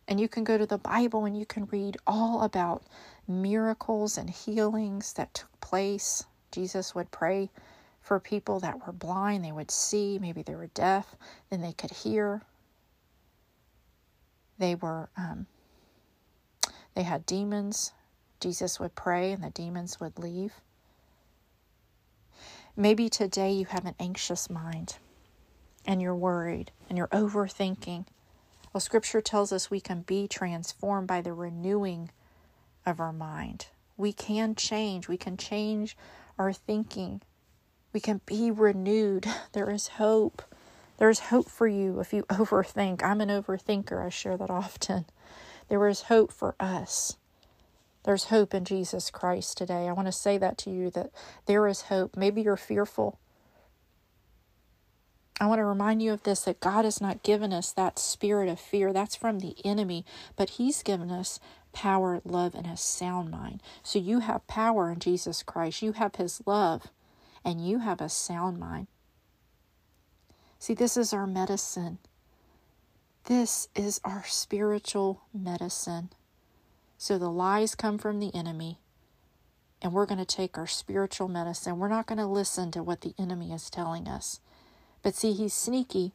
And 0.09 0.19
you 0.19 0.27
can 0.27 0.43
go 0.43 0.57
to 0.57 0.65
the 0.65 0.79
Bible 0.79 1.25
and 1.25 1.37
you 1.37 1.45
can 1.45 1.67
read 1.67 1.97
all 2.07 2.41
about 2.41 2.83
miracles 3.27 4.17
and 4.17 4.27
healings 4.27 5.13
that 5.13 5.35
took 5.35 5.61
place. 5.61 6.25
Jesus 6.51 6.95
would 6.95 7.11
pray 7.11 7.51
for 8.01 8.19
people 8.19 8.59
that 8.61 8.85
were 8.85 8.91
blind, 8.91 9.45
they 9.45 9.51
would 9.51 9.69
see, 9.69 10.17
maybe 10.17 10.41
they 10.41 10.55
were 10.55 10.71
deaf, 10.73 11.15
then 11.51 11.61
they 11.61 11.73
could 11.73 11.91
hear. 11.91 12.41
They 14.57 14.73
were, 14.73 15.09
um, 15.15 15.45
they 16.95 17.03
had 17.03 17.27
demons. 17.27 17.93
Jesus 18.39 18.79
would 18.79 18.95
pray 18.95 19.31
and 19.31 19.43
the 19.43 19.51
demons 19.51 19.99
would 19.99 20.17
leave. 20.17 20.53
Maybe 22.75 23.09
today 23.09 23.51
you 23.51 23.65
have 23.65 23.85
an 23.85 23.95
anxious 23.99 24.49
mind 24.49 24.97
and 25.85 26.01
you're 26.01 26.15
worried 26.15 26.71
and 26.87 26.97
you're 26.97 27.07
overthinking. 27.09 28.05
Well, 28.71 28.81
scripture 28.81 29.21
tells 29.21 29.51
us 29.51 29.71
we 29.71 29.81
can 29.81 30.01
be 30.01 30.27
transformed 30.27 31.07
by 31.07 31.21
the 31.21 31.33
renewing 31.33 32.11
of 32.85 32.99
our 32.99 33.13
mind. 33.13 33.67
We 33.97 34.13
can 34.13 34.55
change, 34.55 35.07
we 35.07 35.17
can 35.17 35.38
change 35.38 35.97
our 36.38 36.53
thinking. 36.53 37.21
We 37.91 37.99
can 37.99 38.21
be 38.25 38.51
renewed. 38.51 39.25
There 39.53 39.71
is 39.71 39.88
hope. 39.88 40.43
There 40.97 41.09
is 41.09 41.19
hope 41.19 41.49
for 41.49 41.67
you 41.67 41.99
if 41.99 42.13
you 42.13 42.23
overthink. 42.29 43.03
I'm 43.03 43.21
an 43.21 43.29
overthinker, 43.29 44.05
I 44.05 44.09
share 44.09 44.38
that 44.38 44.49
often. 44.49 45.05
There 45.67 45.88
is 45.88 46.03
hope 46.03 46.31
for 46.31 46.55
us. 46.59 47.17
There's 48.03 48.25
hope 48.25 48.53
in 48.53 48.65
Jesus 48.65 49.09
Christ 49.09 49.57
today. 49.57 49.88
I 49.88 49.91
want 49.91 50.07
to 50.07 50.11
say 50.11 50.38
that 50.38 50.57
to 50.59 50.69
you 50.69 50.89
that 50.91 51.11
there 51.45 51.67
is 51.67 51.83
hope. 51.83 52.15
Maybe 52.15 52.41
you're 52.41 52.55
fearful. 52.57 53.19
I 55.39 55.46
want 55.46 55.60
to 55.60 55.65
remind 55.65 56.01
you 56.01 56.12
of 56.12 56.24
this 56.24 56.41
that 56.41 56.60
God 56.60 56.84
has 56.84 57.00
not 57.00 57.24
given 57.24 57.53
us 57.53 57.72
that 57.72 57.98
spirit 57.98 58.50
of 58.50 58.60
fear. 58.60 58.91
That's 58.91 59.15
from 59.15 59.39
the 59.39 59.55
enemy, 59.63 60.05
but 60.36 60.51
He's 60.51 60.84
given 60.84 61.10
us 61.10 61.39
power, 61.72 62.22
love, 62.25 62.55
and 62.55 62.67
a 62.67 62.75
sound 62.75 63.31
mind. 63.31 63.62
So 63.81 64.00
you 64.00 64.19
have 64.19 64.48
power 64.48 64.91
in 64.91 65.00
Jesus 65.00 65.41
Christ. 65.43 65.81
You 65.81 65.93
have 65.93 66.15
His 66.15 66.41
love, 66.46 66.88
and 67.46 67.65
you 67.65 67.79
have 67.79 68.01
a 68.01 68.10
sound 68.10 68.60
mind. 68.60 68.88
See, 70.60 70.74
this 70.74 70.98
is 70.98 71.13
our 71.13 71.25
medicine. 71.25 72.00
This 73.25 73.69
is 73.75 74.01
our 74.03 74.25
spiritual 74.25 75.22
medicine. 75.34 76.10
So 76.98 77.17
the 77.17 77.29
lies 77.29 77.75
come 77.75 77.98
from 77.98 78.19
the 78.19 78.36
enemy, 78.36 78.79
and 79.81 79.93
we're 79.93 80.05
going 80.05 80.19
to 80.19 80.25
take 80.25 80.58
our 80.58 80.67
spiritual 80.67 81.29
medicine. 81.29 81.79
We're 81.79 81.88
not 81.88 82.08
going 82.08 82.17
to 82.17 82.25
listen 82.25 82.72
to 82.72 82.84
what 82.84 83.01
the 83.01 83.13
enemy 83.17 83.53
is 83.53 83.69
telling 83.69 84.10
us. 84.10 84.41
But 85.01 85.15
see, 85.15 85.34
he's 85.34 85.53
sneaky. 85.53 86.12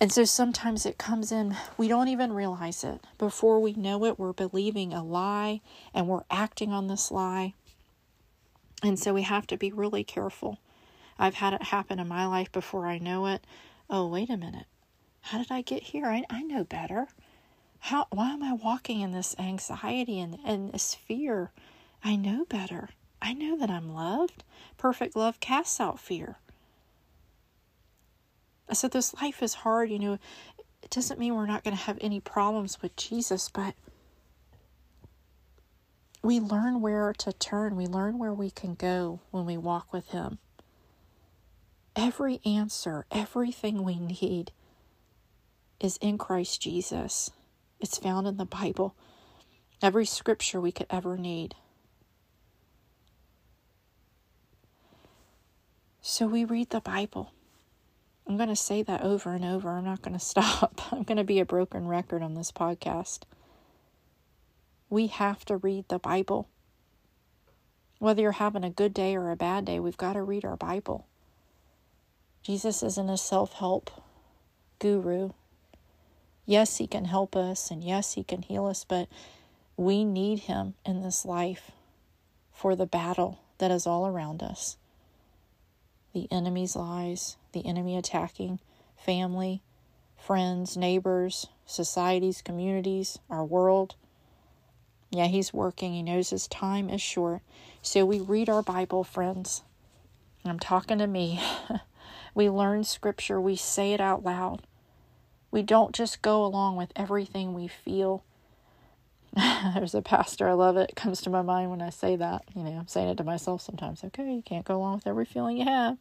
And 0.00 0.12
so 0.12 0.24
sometimes 0.24 0.86
it 0.86 0.96
comes 0.96 1.32
in, 1.32 1.56
we 1.76 1.88
don't 1.88 2.08
even 2.08 2.32
realize 2.32 2.84
it. 2.84 3.00
Before 3.18 3.58
we 3.58 3.72
know 3.72 4.04
it, 4.04 4.18
we're 4.18 4.32
believing 4.32 4.92
a 4.92 5.02
lie 5.02 5.60
and 5.92 6.06
we're 6.06 6.22
acting 6.30 6.72
on 6.72 6.86
this 6.86 7.10
lie. 7.10 7.54
And 8.82 8.98
so 8.98 9.12
we 9.12 9.22
have 9.22 9.46
to 9.48 9.56
be 9.56 9.72
really 9.72 10.04
careful. 10.04 10.58
I've 11.18 11.34
had 11.34 11.52
it 11.52 11.64
happen 11.64 11.98
in 11.98 12.06
my 12.06 12.26
life 12.26 12.52
before 12.52 12.86
I 12.86 12.98
know 12.98 13.26
it. 13.26 13.44
Oh, 13.90 14.06
wait 14.06 14.30
a 14.30 14.36
minute. 14.36 14.66
How 15.22 15.38
did 15.38 15.50
I 15.50 15.62
get 15.62 15.82
here? 15.82 16.06
I, 16.06 16.22
I 16.30 16.42
know 16.42 16.62
better. 16.62 17.08
How 17.80 18.06
why 18.10 18.30
am 18.30 18.42
I 18.42 18.52
walking 18.52 19.00
in 19.00 19.12
this 19.12 19.34
anxiety 19.38 20.20
and, 20.20 20.38
and 20.44 20.72
this 20.72 20.94
fear? 20.94 21.50
I 22.04 22.14
know 22.14 22.44
better. 22.44 22.90
I 23.20 23.34
know 23.34 23.56
that 23.58 23.70
I'm 23.70 23.92
loved. 23.92 24.44
Perfect 24.76 25.16
love 25.16 25.40
casts 25.40 25.80
out 25.80 25.98
fear. 25.98 26.36
So 28.72 28.88
this 28.88 29.14
life 29.14 29.42
is 29.42 29.54
hard, 29.54 29.90
you 29.90 29.98
know. 29.98 30.18
It 30.82 30.90
doesn't 30.90 31.18
mean 31.18 31.34
we're 31.34 31.46
not 31.46 31.64
going 31.64 31.76
to 31.76 31.82
have 31.82 31.98
any 32.00 32.20
problems 32.20 32.80
with 32.80 32.94
Jesus, 32.96 33.48
but 33.48 33.74
we 36.22 36.40
learn 36.40 36.80
where 36.80 37.12
to 37.18 37.32
turn. 37.32 37.76
We 37.76 37.86
learn 37.86 38.18
where 38.18 38.34
we 38.34 38.50
can 38.50 38.74
go 38.74 39.20
when 39.30 39.46
we 39.46 39.56
walk 39.56 39.92
with 39.92 40.10
Him. 40.10 40.38
Every 41.96 42.40
answer, 42.44 43.06
everything 43.10 43.82
we 43.82 43.98
need 43.98 44.52
is 45.80 45.96
in 45.98 46.18
Christ 46.18 46.60
Jesus. 46.60 47.30
It's 47.80 47.98
found 47.98 48.26
in 48.26 48.36
the 48.36 48.44
Bible. 48.44 48.94
Every 49.82 50.06
scripture 50.06 50.60
we 50.60 50.72
could 50.72 50.86
ever 50.90 51.16
need. 51.16 51.54
So 56.00 56.26
we 56.26 56.44
read 56.44 56.70
the 56.70 56.80
Bible. 56.80 57.32
I'm 58.28 58.36
going 58.36 58.50
to 58.50 58.56
say 58.56 58.82
that 58.82 59.02
over 59.02 59.32
and 59.32 59.44
over. 59.44 59.70
I'm 59.70 59.84
not 59.84 60.02
going 60.02 60.12
to 60.18 60.24
stop. 60.24 60.92
I'm 60.92 61.02
going 61.02 61.16
to 61.16 61.24
be 61.24 61.40
a 61.40 61.46
broken 61.46 61.88
record 61.88 62.22
on 62.22 62.34
this 62.34 62.52
podcast. 62.52 63.22
We 64.90 65.06
have 65.06 65.44
to 65.46 65.56
read 65.56 65.86
the 65.88 65.98
Bible. 65.98 66.48
Whether 67.98 68.22
you're 68.22 68.32
having 68.32 68.64
a 68.64 68.70
good 68.70 68.94
day 68.94 69.16
or 69.16 69.30
a 69.30 69.36
bad 69.36 69.64
day, 69.64 69.80
we've 69.80 69.96
got 69.96 70.12
to 70.12 70.22
read 70.22 70.44
our 70.44 70.56
Bible. 70.56 71.06
Jesus 72.42 72.82
isn't 72.82 73.10
a 73.10 73.16
self 73.16 73.54
help 73.54 73.90
guru. 74.78 75.30
Yes, 76.46 76.76
He 76.76 76.86
can 76.86 77.06
help 77.06 77.34
us 77.34 77.70
and 77.70 77.82
yes, 77.82 78.14
He 78.14 78.22
can 78.22 78.42
heal 78.42 78.66
us, 78.66 78.84
but 78.84 79.08
we 79.76 80.04
need 80.04 80.40
Him 80.40 80.74
in 80.86 81.02
this 81.02 81.24
life 81.24 81.72
for 82.52 82.76
the 82.76 82.86
battle 82.86 83.40
that 83.58 83.70
is 83.70 83.86
all 83.86 84.06
around 84.06 84.42
us. 84.42 84.76
The 86.18 86.26
enemy's 86.32 86.74
lies, 86.74 87.36
the 87.52 87.64
enemy 87.64 87.96
attacking 87.96 88.58
family, 88.96 89.62
friends, 90.16 90.76
neighbors, 90.76 91.46
societies, 91.64 92.42
communities, 92.42 93.20
our 93.30 93.44
world. 93.44 93.94
Yeah, 95.10 95.26
he's 95.26 95.54
working. 95.54 95.92
He 95.92 96.02
knows 96.02 96.30
his 96.30 96.48
time 96.48 96.90
is 96.90 97.00
short. 97.00 97.42
So 97.82 98.04
we 98.04 98.18
read 98.18 98.48
our 98.48 98.62
Bible, 98.62 99.04
friends. 99.04 99.62
I'm 100.44 100.58
talking 100.58 100.98
to 100.98 101.06
me. 101.06 101.40
we 102.34 102.50
learn 102.50 102.82
scripture, 102.82 103.40
we 103.40 103.54
say 103.54 103.92
it 103.92 104.00
out 104.00 104.24
loud. 104.24 104.66
We 105.52 105.62
don't 105.62 105.94
just 105.94 106.20
go 106.20 106.44
along 106.44 106.74
with 106.74 106.90
everything 106.96 107.54
we 107.54 107.68
feel. 107.68 108.24
There's 109.74 109.94
a 109.94 110.02
pastor, 110.02 110.48
I 110.48 110.54
love 110.54 110.76
it. 110.76 110.96
Comes 110.96 111.20
to 111.22 111.30
my 111.30 111.42
mind 111.42 111.70
when 111.70 111.82
I 111.82 111.90
say 111.90 112.16
that. 112.16 112.44
You 112.54 112.64
know, 112.64 112.70
I'm 112.72 112.88
saying 112.88 113.08
it 113.08 113.16
to 113.18 113.24
myself 113.24 113.62
sometimes. 113.62 114.02
Okay, 114.02 114.32
you 114.32 114.42
can't 114.42 114.64
go 114.64 114.76
along 114.76 114.96
with 114.96 115.06
every 115.06 115.24
feeling 115.24 115.58
you 115.58 115.64
have. 115.64 115.96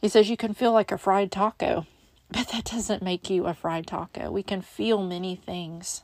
He 0.00 0.08
says 0.08 0.28
you 0.28 0.36
can 0.36 0.54
feel 0.54 0.72
like 0.72 0.90
a 0.90 0.98
fried 0.98 1.30
taco, 1.30 1.86
but 2.30 2.48
that 2.48 2.64
doesn't 2.64 3.02
make 3.02 3.30
you 3.30 3.46
a 3.46 3.54
fried 3.54 3.86
taco. 3.86 4.30
We 4.30 4.42
can 4.42 4.60
feel 4.60 5.02
many 5.02 5.36
things. 5.36 6.02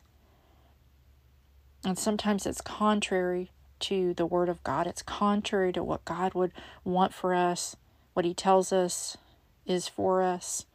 And 1.85 1.99
sometimes 1.99 2.47
it's 2.47 2.61
contrary 2.61 3.50
to 3.80 4.14
the 4.14 4.26
Word 4.26 4.49
of 4.50 4.62
God, 4.62 4.87
it's 4.87 5.02
contrary 5.02 5.73
to 5.73 5.82
what 5.82 6.04
God 6.04 6.35
would 6.35 6.52
want 6.85 7.14
for 7.14 7.35
us, 7.35 7.75
what 8.12 8.26
He 8.26 8.35
tells 8.35 8.73
us 8.73 9.16
is 9.66 9.88
for 9.88 10.23
us 10.23 10.66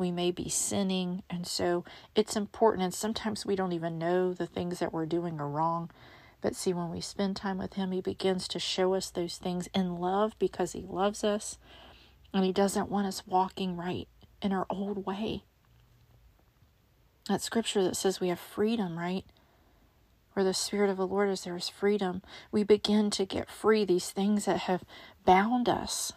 we 0.00 0.10
may 0.10 0.32
be 0.32 0.48
sinning. 0.48 1.22
And 1.30 1.46
so 1.46 1.84
it's 2.16 2.34
important. 2.34 2.82
And 2.82 2.94
sometimes 2.94 3.46
we 3.46 3.54
don't 3.54 3.72
even 3.72 3.98
know 3.98 4.32
the 4.32 4.46
things 4.46 4.80
that 4.80 4.92
we're 4.92 5.06
doing 5.06 5.40
are 5.40 5.48
wrong. 5.48 5.90
But 6.40 6.56
see, 6.56 6.72
when 6.72 6.90
we 6.90 7.00
spend 7.00 7.36
time 7.36 7.58
with 7.58 7.74
Him, 7.74 7.92
He 7.92 8.00
begins 8.00 8.48
to 8.48 8.58
show 8.58 8.94
us 8.94 9.10
those 9.10 9.36
things 9.36 9.68
in 9.74 9.96
love 9.96 10.34
because 10.38 10.72
He 10.72 10.80
loves 10.80 11.22
us 11.22 11.58
and 12.32 12.44
He 12.44 12.52
doesn't 12.52 12.90
want 12.90 13.06
us 13.06 13.26
walking 13.26 13.76
right 13.76 14.08
in 14.40 14.52
our 14.52 14.66
old 14.70 15.06
way. 15.06 15.44
That 17.28 17.42
scripture 17.42 17.82
that 17.84 17.96
says 17.96 18.20
we 18.20 18.28
have 18.28 18.40
freedom, 18.40 18.98
right? 18.98 19.24
Where 20.32 20.44
the 20.44 20.54
Spirit 20.54 20.90
of 20.90 20.96
the 20.96 21.06
Lord 21.06 21.28
is, 21.28 21.44
there 21.44 21.56
is 21.56 21.68
freedom. 21.68 22.22
We 22.50 22.64
begin 22.64 23.10
to 23.10 23.26
get 23.26 23.50
free, 23.50 23.84
these 23.84 24.10
things 24.10 24.46
that 24.46 24.60
have 24.60 24.82
bound 25.26 25.68
us 25.68 26.12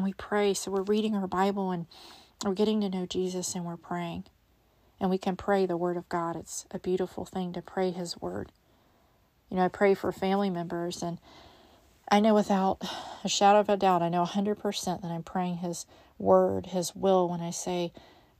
and 0.00 0.06
we 0.06 0.14
pray. 0.14 0.54
So 0.54 0.70
we're 0.70 0.82
reading 0.82 1.14
our 1.14 1.26
Bible 1.26 1.70
and 1.70 1.86
We're 2.44 2.54
getting 2.54 2.80
to 2.80 2.88
know 2.88 3.04
Jesus 3.04 3.54
and 3.54 3.66
we're 3.66 3.76
praying. 3.76 4.24
And 4.98 5.10
we 5.10 5.18
can 5.18 5.36
pray 5.36 5.66
the 5.66 5.76
Word 5.76 5.96
of 5.98 6.08
God. 6.08 6.36
It's 6.36 6.66
a 6.70 6.78
beautiful 6.78 7.24
thing 7.26 7.52
to 7.52 7.62
pray 7.62 7.90
His 7.90 8.20
Word. 8.20 8.50
You 9.50 9.58
know, 9.58 9.64
I 9.64 9.68
pray 9.68 9.94
for 9.94 10.12
family 10.12 10.48
members, 10.48 11.02
and 11.02 11.18
I 12.10 12.20
know 12.20 12.34
without 12.34 12.78
a 13.24 13.28
shadow 13.28 13.60
of 13.60 13.68
a 13.68 13.76
doubt, 13.76 14.02
I 14.02 14.08
know 14.08 14.24
100% 14.24 15.02
that 15.02 15.10
I'm 15.10 15.22
praying 15.22 15.58
His 15.58 15.86
Word, 16.18 16.66
His 16.66 16.94
will, 16.94 17.28
when 17.28 17.40
I 17.40 17.50
say, 17.50 17.92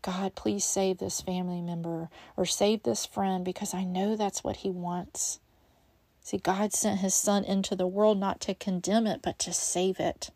God, 0.02 0.34
please 0.34 0.64
save 0.64 0.98
this 0.98 1.20
family 1.20 1.60
member 1.60 2.08
or 2.36 2.46
save 2.46 2.84
this 2.84 3.04
friend 3.04 3.44
because 3.44 3.74
I 3.74 3.84
know 3.84 4.16
that's 4.16 4.44
what 4.44 4.58
He 4.58 4.70
wants. 4.70 5.40
See, 6.22 6.38
God 6.38 6.72
sent 6.72 7.00
His 7.00 7.14
Son 7.14 7.44
into 7.44 7.76
the 7.76 7.86
world 7.86 8.18
not 8.18 8.40
to 8.42 8.54
condemn 8.54 9.06
it, 9.06 9.20
but 9.22 9.38
to 9.40 9.52
save 9.52 10.00
it. 10.00 10.30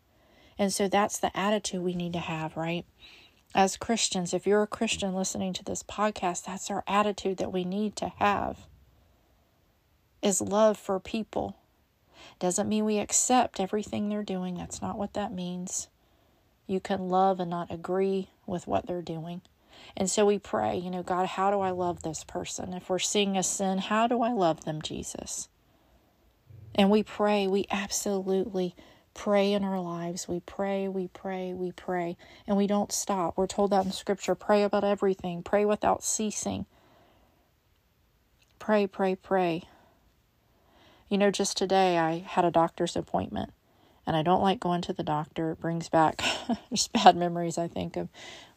And 0.57 0.71
so 0.71 0.87
that's 0.87 1.19
the 1.19 1.35
attitude 1.37 1.81
we 1.81 1.95
need 1.95 2.13
to 2.13 2.19
have, 2.19 2.55
right? 2.55 2.85
As 3.53 3.77
Christians, 3.77 4.33
if 4.33 4.45
you're 4.45 4.63
a 4.63 4.67
Christian 4.67 5.13
listening 5.13 5.53
to 5.53 5.63
this 5.63 5.83
podcast, 5.83 6.45
that's 6.45 6.69
our 6.69 6.83
attitude 6.87 7.37
that 7.37 7.53
we 7.53 7.63
need 7.63 7.95
to 7.97 8.11
have 8.17 8.67
is 10.21 10.41
love 10.41 10.77
for 10.77 10.99
people. 10.99 11.57
Doesn't 12.39 12.67
mean 12.67 12.83
we 12.83 12.97
accept 12.97 13.59
everything 13.59 14.09
they're 14.09 14.23
doing. 14.23 14.55
That's 14.55 14.81
not 14.81 14.97
what 14.97 15.13
that 15.13 15.31
means. 15.31 15.87
You 16.67 16.79
can 16.79 17.09
love 17.09 17.39
and 17.39 17.49
not 17.49 17.71
agree 17.71 18.29
with 18.45 18.67
what 18.67 18.87
they're 18.87 19.01
doing. 19.01 19.41
And 19.95 20.09
so 20.09 20.25
we 20.25 20.39
pray, 20.39 20.77
you 20.77 20.89
know, 20.89 21.03
God, 21.03 21.27
how 21.27 21.51
do 21.51 21.59
I 21.59 21.69
love 21.69 22.01
this 22.01 22.23
person? 22.23 22.73
If 22.73 22.89
we're 22.89 22.99
seeing 22.99 23.37
a 23.37 23.43
sin, 23.43 23.77
how 23.77 24.07
do 24.07 24.21
I 24.21 24.31
love 24.31 24.65
them, 24.65 24.81
Jesus? 24.81 25.47
And 26.73 26.89
we 26.89 27.03
pray, 27.03 27.47
we 27.47 27.67
absolutely 27.69 28.75
pray 29.15 29.53
in 29.53 29.63
our 29.63 29.79
lives. 29.79 30.27
We 30.27 30.41
pray, 30.41 30.87
we 30.87 31.07
pray, 31.07 31.53
we 31.53 31.71
pray, 31.71 32.17
and 32.45 32.55
we 32.55 32.67
don't 32.67 32.91
stop. 32.91 33.35
We're 33.35 33.47
told 33.47 33.71
that 33.71 33.85
in 33.85 33.91
Scripture 33.91 34.35
pray 34.35 34.61
about 34.61 34.83
everything, 34.83 35.41
pray 35.41 35.65
without 35.65 36.03
ceasing. 36.03 36.67
Pray, 38.59 38.85
pray, 38.85 39.15
pray. 39.15 39.63
You 41.09 41.17
know, 41.17 41.31
just 41.31 41.57
today 41.57 41.97
I 41.97 42.19
had 42.19 42.45
a 42.45 42.51
doctor's 42.51 42.95
appointment, 42.95 43.51
and 44.05 44.15
I 44.15 44.21
don't 44.21 44.41
like 44.41 44.59
going 44.59 44.81
to 44.83 44.93
the 44.93 45.03
doctor. 45.03 45.51
It 45.51 45.61
brings 45.61 45.89
back 45.89 46.23
just 46.71 46.93
bad 46.93 47.15
memories, 47.15 47.57
I 47.57 47.67
think, 47.67 47.97
of 47.97 48.09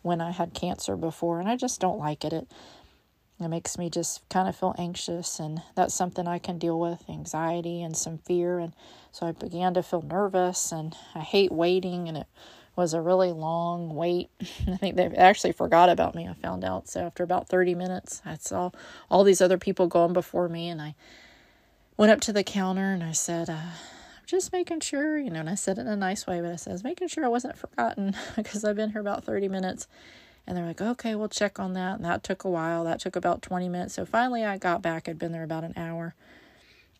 when 0.02 0.20
I 0.20 0.32
had 0.32 0.54
cancer 0.54 0.96
before, 0.96 1.40
and 1.40 1.48
I 1.48 1.56
just 1.56 1.80
don't 1.80 1.98
like 1.98 2.24
it. 2.24 2.32
It 2.32 2.48
it 3.40 3.48
makes 3.48 3.78
me 3.78 3.88
just 3.88 4.28
kind 4.28 4.48
of 4.48 4.56
feel 4.56 4.74
anxious, 4.78 5.38
and 5.38 5.62
that's 5.74 5.94
something 5.94 6.26
I 6.26 6.38
can 6.38 6.58
deal 6.58 6.78
with 6.78 7.08
anxiety 7.08 7.82
and 7.82 7.96
some 7.96 8.18
fear. 8.18 8.58
And 8.58 8.74
so 9.12 9.26
I 9.26 9.32
began 9.32 9.74
to 9.74 9.82
feel 9.82 10.02
nervous, 10.02 10.72
and 10.72 10.96
I 11.14 11.20
hate 11.20 11.52
waiting, 11.52 12.08
and 12.08 12.16
it 12.16 12.26
was 12.74 12.94
a 12.94 13.00
really 13.00 13.32
long 13.32 13.94
wait. 13.94 14.30
I 14.68 14.76
think 14.76 14.96
they 14.96 15.06
actually 15.16 15.52
forgot 15.52 15.88
about 15.88 16.14
me, 16.14 16.26
I 16.26 16.34
found 16.34 16.64
out. 16.64 16.88
So 16.88 17.00
after 17.00 17.22
about 17.22 17.48
30 17.48 17.74
minutes, 17.74 18.22
I 18.24 18.36
saw 18.36 18.70
all 19.10 19.24
these 19.24 19.40
other 19.40 19.58
people 19.58 19.86
going 19.86 20.12
before 20.12 20.48
me, 20.48 20.68
and 20.68 20.82
I 20.82 20.94
went 21.98 22.12
up 22.12 22.20
to 22.22 22.32
the 22.32 22.44
counter 22.44 22.92
and 22.92 23.02
I 23.02 23.12
said, 23.12 23.50
uh, 23.50 23.52
I'm 23.52 24.24
just 24.24 24.52
making 24.52 24.80
sure, 24.80 25.18
you 25.18 25.30
know, 25.30 25.40
and 25.40 25.50
I 25.50 25.56
said 25.56 25.78
it 25.78 25.82
in 25.82 25.88
a 25.88 25.96
nice 25.96 26.26
way, 26.26 26.40
but 26.40 26.52
I 26.52 26.56
said, 26.56 26.82
making 26.82 27.08
sure 27.08 27.24
I 27.24 27.28
wasn't 27.28 27.58
forgotten 27.58 28.14
because 28.36 28.64
I've 28.64 28.76
been 28.76 28.90
here 28.90 29.00
about 29.00 29.24
30 29.24 29.48
minutes. 29.48 29.88
And 30.48 30.56
they're 30.56 30.64
like, 30.64 30.80
okay, 30.80 31.14
we'll 31.14 31.28
check 31.28 31.60
on 31.60 31.74
that. 31.74 31.96
And 31.96 32.06
that 32.06 32.22
took 32.22 32.42
a 32.42 32.48
while. 32.48 32.84
That 32.84 33.00
took 33.00 33.16
about 33.16 33.42
20 33.42 33.68
minutes. 33.68 33.92
So 33.92 34.06
finally, 34.06 34.46
I 34.46 34.56
got 34.56 34.80
back. 34.80 35.06
I'd 35.06 35.18
been 35.18 35.30
there 35.30 35.44
about 35.44 35.62
an 35.62 35.74
hour. 35.76 36.14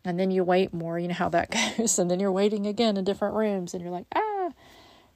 And 0.05 0.21
then 0.21 0.31
you 0.31 0.45
wait 0.45 0.75
more. 0.75 0.99
You 0.99 1.09
know 1.09 1.15
how 1.15 1.31
that 1.31 1.51
goes. 1.79 1.99
And 1.99 2.11
then 2.11 2.21
you're 2.21 2.31
waiting 2.31 2.67
again 2.67 2.99
in 2.99 3.05
different 3.05 3.35
rooms. 3.35 3.73
And 3.73 3.83
you're 3.83 3.91
like, 3.91 4.05
ah. 4.15 4.51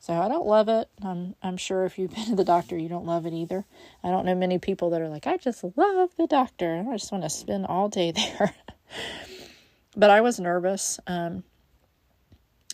So 0.00 0.14
I 0.14 0.28
don't 0.28 0.46
love 0.46 0.70
it. 0.70 0.88
I'm, 1.02 1.34
I'm 1.42 1.58
sure 1.58 1.84
if 1.84 1.98
you've 1.98 2.10
been 2.14 2.24
to 2.24 2.34
the 2.34 2.42
doctor, 2.42 2.78
you 2.78 2.88
don't 2.88 3.04
love 3.04 3.26
it 3.26 3.34
either. 3.34 3.66
I 4.02 4.08
don't 4.08 4.24
know 4.24 4.34
many 4.34 4.58
people 4.58 4.88
that 4.90 5.02
are 5.02 5.10
like, 5.10 5.26
I 5.26 5.36
just 5.36 5.62
love 5.76 6.10
the 6.16 6.26
doctor. 6.26 6.86
I 6.88 6.96
just 6.96 7.12
want 7.12 7.24
to 7.24 7.30
spend 7.30 7.66
all 7.66 7.90
day 7.90 8.10
there. 8.12 8.54
but 9.94 10.08
I 10.08 10.22
was 10.22 10.40
nervous. 10.40 10.98
Um, 11.06 11.44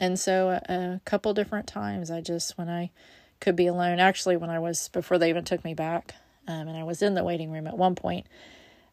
and 0.01 0.21
so 0.21 0.51
a, 0.51 0.73
a 0.73 1.01
couple 1.05 1.35
different 1.35 1.67
times, 1.67 2.13
I 2.13 2.21
just, 2.21 2.57
when 2.57 2.69
I, 2.69 2.93
could 3.41 3.57
be 3.57 3.67
alone. 3.67 4.01
Actually, 4.01 4.37
when 4.37 4.51
I 4.51 4.59
was, 4.59 4.89
before 4.89 5.19
they 5.19 5.29
even 5.29 5.45
took 5.45 5.65
me 5.65 5.75
back, 5.75 6.15
um, 6.47 6.69
and 6.69 6.77
I 6.77 6.83
was 6.83 7.03
in 7.03 7.15
the 7.15 7.25
waiting 7.25 7.51
room 7.51 7.67
at 7.67 7.77
one 7.77 7.95
point, 7.95 8.27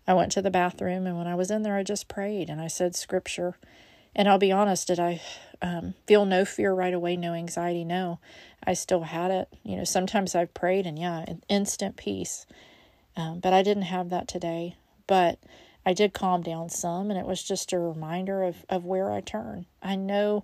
I 0.07 0.13
went 0.13 0.31
to 0.33 0.41
the 0.41 0.51
bathroom, 0.51 1.07
and 1.07 1.17
when 1.17 1.27
I 1.27 1.35
was 1.35 1.49
in 1.49 1.63
there, 1.63 1.75
I 1.75 1.83
just 1.83 2.07
prayed 2.07 2.49
and 2.49 2.61
I 2.61 2.67
said 2.67 2.95
scripture. 2.95 3.55
And 4.15 4.29
I'll 4.29 4.37
be 4.37 4.51
honest, 4.51 4.87
did 4.87 4.99
I 4.99 5.21
um, 5.61 5.95
feel 6.07 6.25
no 6.25 6.45
fear 6.45 6.73
right 6.73 6.93
away, 6.93 7.17
no 7.17 7.33
anxiety? 7.33 7.83
No, 7.83 8.19
I 8.63 8.73
still 8.73 9.01
had 9.01 9.31
it. 9.31 9.49
You 9.63 9.77
know, 9.77 9.83
sometimes 9.83 10.35
I've 10.35 10.53
prayed 10.53 10.85
and 10.85 10.97
yeah, 10.97 11.25
instant 11.49 11.97
peace. 11.97 12.45
Um, 13.17 13.39
but 13.39 13.51
I 13.53 13.63
didn't 13.63 13.83
have 13.83 14.09
that 14.09 14.27
today. 14.27 14.75
But 15.07 15.39
I 15.85 15.93
did 15.93 16.13
calm 16.13 16.41
down 16.41 16.69
some, 16.69 17.09
and 17.09 17.19
it 17.19 17.25
was 17.25 17.43
just 17.43 17.73
a 17.73 17.79
reminder 17.79 18.43
of, 18.43 18.65
of 18.69 18.85
where 18.85 19.11
I 19.11 19.21
turn. 19.21 19.65
I 19.83 19.95
know 19.95 20.43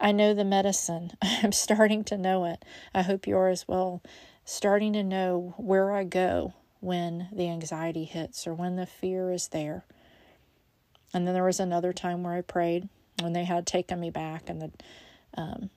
I 0.00 0.12
know 0.12 0.34
the 0.34 0.44
medicine. 0.44 1.12
I'm 1.22 1.52
starting 1.52 2.04
to 2.04 2.18
know 2.18 2.44
it. 2.44 2.64
I 2.94 3.02
hope 3.02 3.26
you 3.26 3.36
are 3.36 3.48
as 3.48 3.66
well. 3.66 4.02
Starting 4.44 4.92
to 4.92 5.02
know 5.02 5.54
where 5.56 5.92
I 5.92 6.04
go 6.04 6.54
when 6.80 7.28
the 7.32 7.48
anxiety 7.48 8.04
hits 8.04 8.46
or 8.46 8.54
when 8.54 8.76
the 8.76 8.86
fear 8.86 9.30
is 9.30 9.48
there. 9.48 9.84
And 11.12 11.26
then 11.26 11.34
there 11.34 11.44
was 11.44 11.60
another 11.60 11.92
time 11.92 12.22
where 12.22 12.34
I 12.34 12.42
prayed 12.42 12.88
when 13.20 13.32
they 13.32 13.44
had 13.44 13.66
taken 13.66 13.98
me 13.98 14.10
back 14.10 14.48
and 14.48 14.60
the 14.60 14.70
um, 15.36 15.70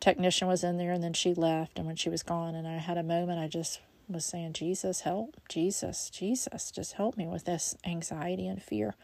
technician 0.00 0.48
was 0.48 0.62
in 0.62 0.76
there 0.76 0.92
and 0.92 1.02
then 1.02 1.14
she 1.14 1.32
left. 1.34 1.78
And 1.78 1.86
when 1.86 1.96
she 1.96 2.10
was 2.10 2.22
gone, 2.22 2.54
and 2.54 2.66
I 2.68 2.76
had 2.76 2.98
a 2.98 3.02
moment, 3.02 3.40
I 3.40 3.48
just 3.48 3.80
was 4.08 4.24
saying, 4.24 4.52
Jesus, 4.52 5.00
help, 5.00 5.36
Jesus, 5.48 6.10
Jesus, 6.10 6.70
just 6.70 6.94
help 6.94 7.16
me 7.16 7.26
with 7.26 7.44
this 7.44 7.76
anxiety 7.84 8.46
and 8.46 8.62
fear. 8.62 8.94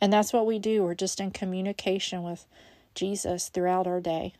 And 0.00 0.12
that's 0.12 0.32
what 0.32 0.46
we 0.46 0.58
do. 0.58 0.82
We're 0.82 0.94
just 0.94 1.20
in 1.20 1.30
communication 1.30 2.22
with 2.22 2.46
Jesus 2.94 3.48
throughout 3.48 3.86
our 3.86 4.00
day. 4.00 4.34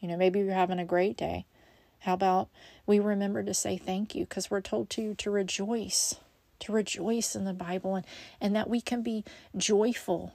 You 0.00 0.08
know, 0.08 0.16
maybe 0.16 0.40
you're 0.40 0.52
having 0.52 0.78
a 0.78 0.84
great 0.84 1.16
day. 1.16 1.46
How 2.00 2.14
about 2.14 2.48
we 2.86 2.98
remember 2.98 3.42
to 3.42 3.54
say 3.54 3.76
thank 3.76 4.14
you 4.14 4.24
because 4.24 4.50
we're 4.50 4.60
told 4.60 4.90
to 4.90 5.14
to 5.14 5.30
rejoice, 5.30 6.16
to 6.60 6.72
rejoice 6.72 7.34
in 7.34 7.44
the 7.44 7.52
Bible 7.52 7.96
and, 7.96 8.06
and 8.40 8.54
that 8.54 8.70
we 8.70 8.80
can 8.80 9.02
be 9.02 9.24
joyful. 9.56 10.34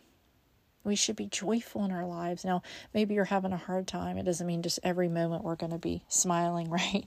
We 0.84 0.96
should 0.96 1.16
be 1.16 1.28
joyful 1.28 1.86
in 1.86 1.92
our 1.92 2.06
lives. 2.06 2.44
Now, 2.44 2.64
maybe 2.94 3.14
you're 3.14 3.26
having 3.26 3.54
a 3.54 3.58
hard 3.58 3.88
time. 3.88 4.18
It 4.18 4.24
doesn't 4.24 4.48
mean 4.48 4.64
just 4.64 4.80
every 4.84 5.08
moment 5.08 5.44
we're 5.44 5.56
going 5.56 5.72
to 5.72 5.78
be 5.78 6.04
smiling, 6.08 6.70
right? 6.72 7.06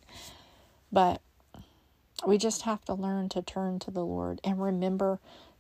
But 0.93 1.21
we 2.27 2.39
just 2.39 2.63
have 2.63 2.85
to 2.85 2.95
learn 2.95 3.29
to 3.31 3.43
turn 3.43 3.81
to 3.81 3.91
the 3.91 4.05
Lord 4.05 4.41
and 4.45 4.63
remember 4.63 5.19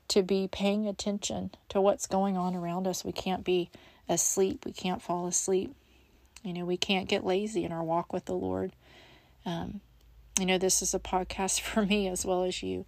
to 0.08 0.22
be 0.22 0.48
paying 0.50 0.86
attention 0.86 1.50
to 1.70 1.80
what's 1.80 2.06
going 2.06 2.36
on 2.36 2.54
around 2.54 2.86
us. 2.86 3.04
We 3.04 3.12
can't 3.12 3.44
be 3.44 3.70
asleep. 4.08 4.64
We 4.64 4.72
can't 4.72 5.02
fall 5.02 5.26
asleep. 5.26 5.74
You 6.42 6.52
know, 6.52 6.64
we 6.64 6.76
can't 6.76 7.08
get 7.08 7.24
lazy 7.24 7.64
in 7.64 7.72
our 7.72 7.82
walk 7.82 8.12
with 8.12 8.26
the 8.26 8.34
Lord. 8.34 8.72
Um, 9.46 9.80
you 10.38 10.46
know, 10.46 10.58
this 10.58 10.82
is 10.82 10.94
a 10.94 10.98
podcast 10.98 11.60
for 11.62 11.84
me 11.84 12.08
as 12.08 12.24
well 12.24 12.44
as 12.44 12.62
you. 12.62 12.84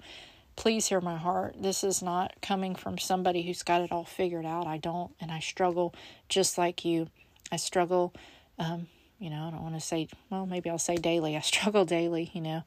Please 0.56 0.86
hear 0.86 1.00
my 1.02 1.16
heart. 1.16 1.56
This 1.58 1.84
is 1.84 2.02
not 2.02 2.34
coming 2.40 2.74
from 2.74 2.96
somebody 2.96 3.42
who's 3.42 3.62
got 3.62 3.82
it 3.82 3.92
all 3.92 4.04
figured 4.04 4.46
out. 4.46 4.66
I 4.66 4.78
don't, 4.78 5.12
and 5.20 5.30
I 5.30 5.40
struggle 5.40 5.94
just 6.28 6.56
like 6.56 6.84
you. 6.84 7.08
I 7.52 7.56
struggle, 7.56 8.14
um, 8.58 8.86
you 9.18 9.28
know, 9.28 9.44
I 9.44 9.50
don't 9.50 9.62
want 9.62 9.74
to 9.74 9.80
say, 9.80 10.08
well, 10.30 10.46
maybe 10.46 10.70
I'll 10.70 10.78
say 10.78 10.96
daily. 10.96 11.36
I 11.36 11.40
struggle 11.42 11.84
daily, 11.84 12.30
you 12.32 12.40
know 12.40 12.62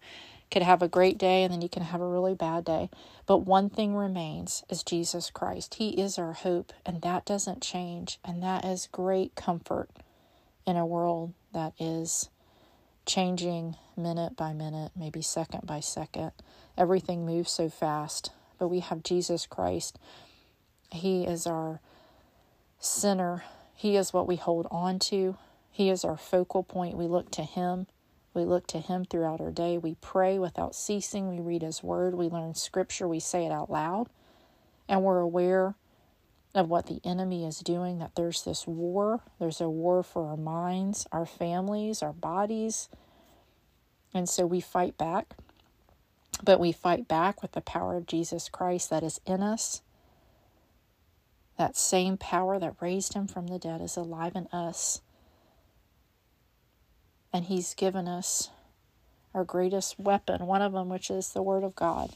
could 0.52 0.62
have 0.64 0.82
a 0.82 0.88
great 0.88 1.18
day 1.18 1.44
and 1.44 1.54
then 1.54 1.62
you 1.62 1.70
can 1.70 1.84
have 1.84 2.02
a 2.02 2.08
really 2.08 2.34
bad 2.34 2.66
day. 2.66 2.90
But 3.26 3.40
one 3.40 3.70
thing 3.70 3.96
remains 3.96 4.64
is 4.70 4.84
Jesus 4.84 5.30
Christ. 5.30 5.76
He 5.76 5.90
is 6.02 6.18
our 6.18 6.34
hope, 6.34 6.74
and 6.86 7.02
that 7.02 7.26
doesn't 7.26 7.62
change. 7.62 8.20
And 8.26 8.42
that 8.44 8.66
is 8.66 8.90
great 8.92 9.36
comfort 9.36 9.90
in 10.66 10.76
a 10.76 10.86
world 10.86 11.34
that 11.54 11.74
is 11.80 12.30
changing 13.06 13.76
minute 13.98 14.36
by 14.36 14.54
minute, 14.54 14.92
maybe 14.96 15.22
second 15.22 15.66
by 15.66 15.80
second. 15.80 16.32
Everything 16.78 17.26
moves 17.26 17.52
so 17.52 17.70
fast. 17.70 18.32
But 18.58 18.68
we 18.70 18.80
have 18.82 19.04
Jesus 19.04 19.46
Christ. 19.46 19.98
He 20.92 21.24
is 21.26 21.48
our 21.48 21.80
center, 22.80 23.44
He 23.76 23.96
is 23.96 24.14
what 24.14 24.28
we 24.28 24.36
hold 24.36 24.68
on 24.72 25.00
to. 25.00 25.38
He 25.72 25.90
is 25.90 26.04
our 26.04 26.18
focal 26.18 26.64
point. 26.64 26.98
We 26.98 27.08
look 27.08 27.32
to 27.32 27.44
Him. 27.44 27.88
We 28.40 28.46
look 28.46 28.68
to 28.68 28.80
Him 28.80 29.04
throughout 29.04 29.42
our 29.42 29.52
day. 29.52 29.78
We 29.78 29.96
pray 29.96 30.40
without 30.40 30.74
ceasing. 30.74 31.28
We 31.28 31.42
read 31.42 31.62
His 31.62 31.84
Word. 31.84 32.16
We 32.16 32.30
learn 32.30 32.56
Scripture. 32.56 33.06
We 33.06 33.20
say 33.20 33.46
it 33.46 33.52
out 33.52 33.70
loud. 33.70 34.08
And 34.88 35.04
we're 35.04 35.20
aware 35.20 35.76
of 36.56 36.70
what 36.70 36.88
the 36.88 37.02
enemy 37.04 37.46
is 37.46 37.60
doing, 37.60 38.00
that 38.00 38.16
there's 38.16 38.44
this 38.44 38.66
war. 38.66 39.20
There's 39.40 39.60
a 39.60 39.70
war 39.70 40.04
for 40.04 40.30
our 40.30 40.38
minds, 40.38 41.06
our 41.12 41.26
families, 41.26 42.02
our 42.02 42.14
bodies. 42.14 42.88
And 44.14 44.30
so 44.30 44.46
we 44.46 44.62
fight 44.62 44.98
back. 44.98 45.34
But 46.42 46.62
we 46.62 46.72
fight 46.72 47.10
back 47.10 47.42
with 47.42 47.52
the 47.52 47.62
power 47.62 47.98
of 47.98 48.08
Jesus 48.08 48.48
Christ 48.48 48.90
that 48.90 49.04
is 49.04 49.20
in 49.26 49.44
us. 49.44 49.82
That 51.58 51.76
same 51.76 52.16
power 52.16 52.58
that 52.58 52.78
raised 52.80 53.16
him 53.16 53.28
from 53.28 53.48
the 53.48 53.60
dead 53.60 53.82
is 53.82 53.98
alive 53.98 54.32
in 54.34 54.48
us. 54.48 55.02
And 57.32 57.46
He's 57.46 57.74
given 57.74 58.08
us 58.08 58.50
our 59.34 59.44
greatest 59.44 60.00
weapon, 60.00 60.48
one 60.48 60.62
of 60.62 60.74
them, 60.74 60.90
which 60.90 61.10
is 61.12 61.32
the 61.32 61.44
Word 61.44 61.64
of 61.64 61.76
God. 61.76 62.12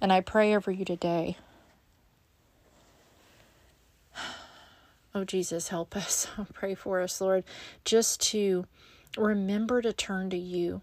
And 0.00 0.12
I 0.12 0.20
pray 0.20 0.54
over 0.54 0.70
you 0.70 0.84
today. 0.84 1.36
Oh, 5.12 5.24
Jesus, 5.24 5.68
help 5.68 5.96
us. 5.96 6.28
Pray 6.52 6.76
for 6.76 7.00
us, 7.00 7.20
Lord, 7.20 7.42
just 7.84 8.20
to 8.30 8.66
remember 9.18 9.82
to 9.82 9.92
turn 9.92 10.30
to 10.30 10.36
you. 10.36 10.82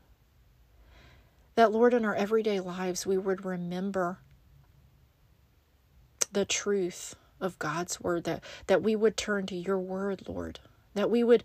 That, 1.56 1.72
Lord, 1.72 1.94
in 1.94 2.04
our 2.04 2.14
everyday 2.14 2.60
lives, 2.60 3.06
we 3.06 3.18
would 3.18 3.46
remember 3.46 4.20
the 6.32 6.44
truth 6.44 7.16
of 7.40 7.58
God's 7.58 8.02
word, 8.02 8.26
that, 8.26 8.44
that 8.68 8.84
we 8.84 8.96
would 8.96 9.16
turn 9.16 9.46
to 9.46 9.56
your 9.56 9.80
word, 9.80 10.24
Lord, 10.28 10.60
that 10.98 11.12
we 11.12 11.24
would 11.24 11.44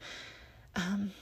um, 0.74 1.12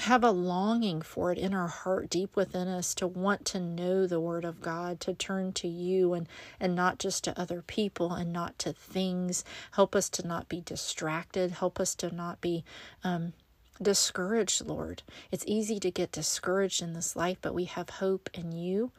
have 0.00 0.22
a 0.22 0.30
longing 0.30 1.00
for 1.00 1.32
it 1.32 1.38
in 1.38 1.54
our 1.54 1.68
heart 1.68 2.10
deep 2.10 2.36
within 2.36 2.68
us 2.68 2.94
to 2.94 3.06
want 3.06 3.46
to 3.46 3.58
know 3.58 4.06
the 4.06 4.20
word 4.20 4.44
of 4.44 4.60
God, 4.60 5.00
to 5.00 5.14
turn 5.14 5.52
to 5.54 5.66
you 5.66 6.12
and 6.12 6.28
and 6.60 6.74
not 6.74 6.98
just 6.98 7.24
to 7.24 7.40
other 7.40 7.62
people 7.62 8.12
and 8.12 8.30
not 8.30 8.58
to 8.58 8.74
things. 8.74 9.42
Help 9.72 9.96
us 9.96 10.10
to 10.10 10.26
not 10.26 10.50
be 10.50 10.60
distracted. 10.60 11.52
Help 11.52 11.80
us 11.80 11.94
to 11.94 12.14
not 12.14 12.42
be 12.42 12.62
um, 13.02 13.32
discouraged, 13.80 14.66
Lord. 14.66 15.02
It's 15.30 15.44
easy 15.46 15.80
to 15.80 15.90
get 15.90 16.12
discouraged 16.12 16.82
in 16.82 16.92
this 16.92 17.16
life, 17.16 17.38
but 17.40 17.54
we 17.54 17.64
have 17.64 17.88
hope 17.88 18.28
in 18.34 18.52
you. 18.52 18.92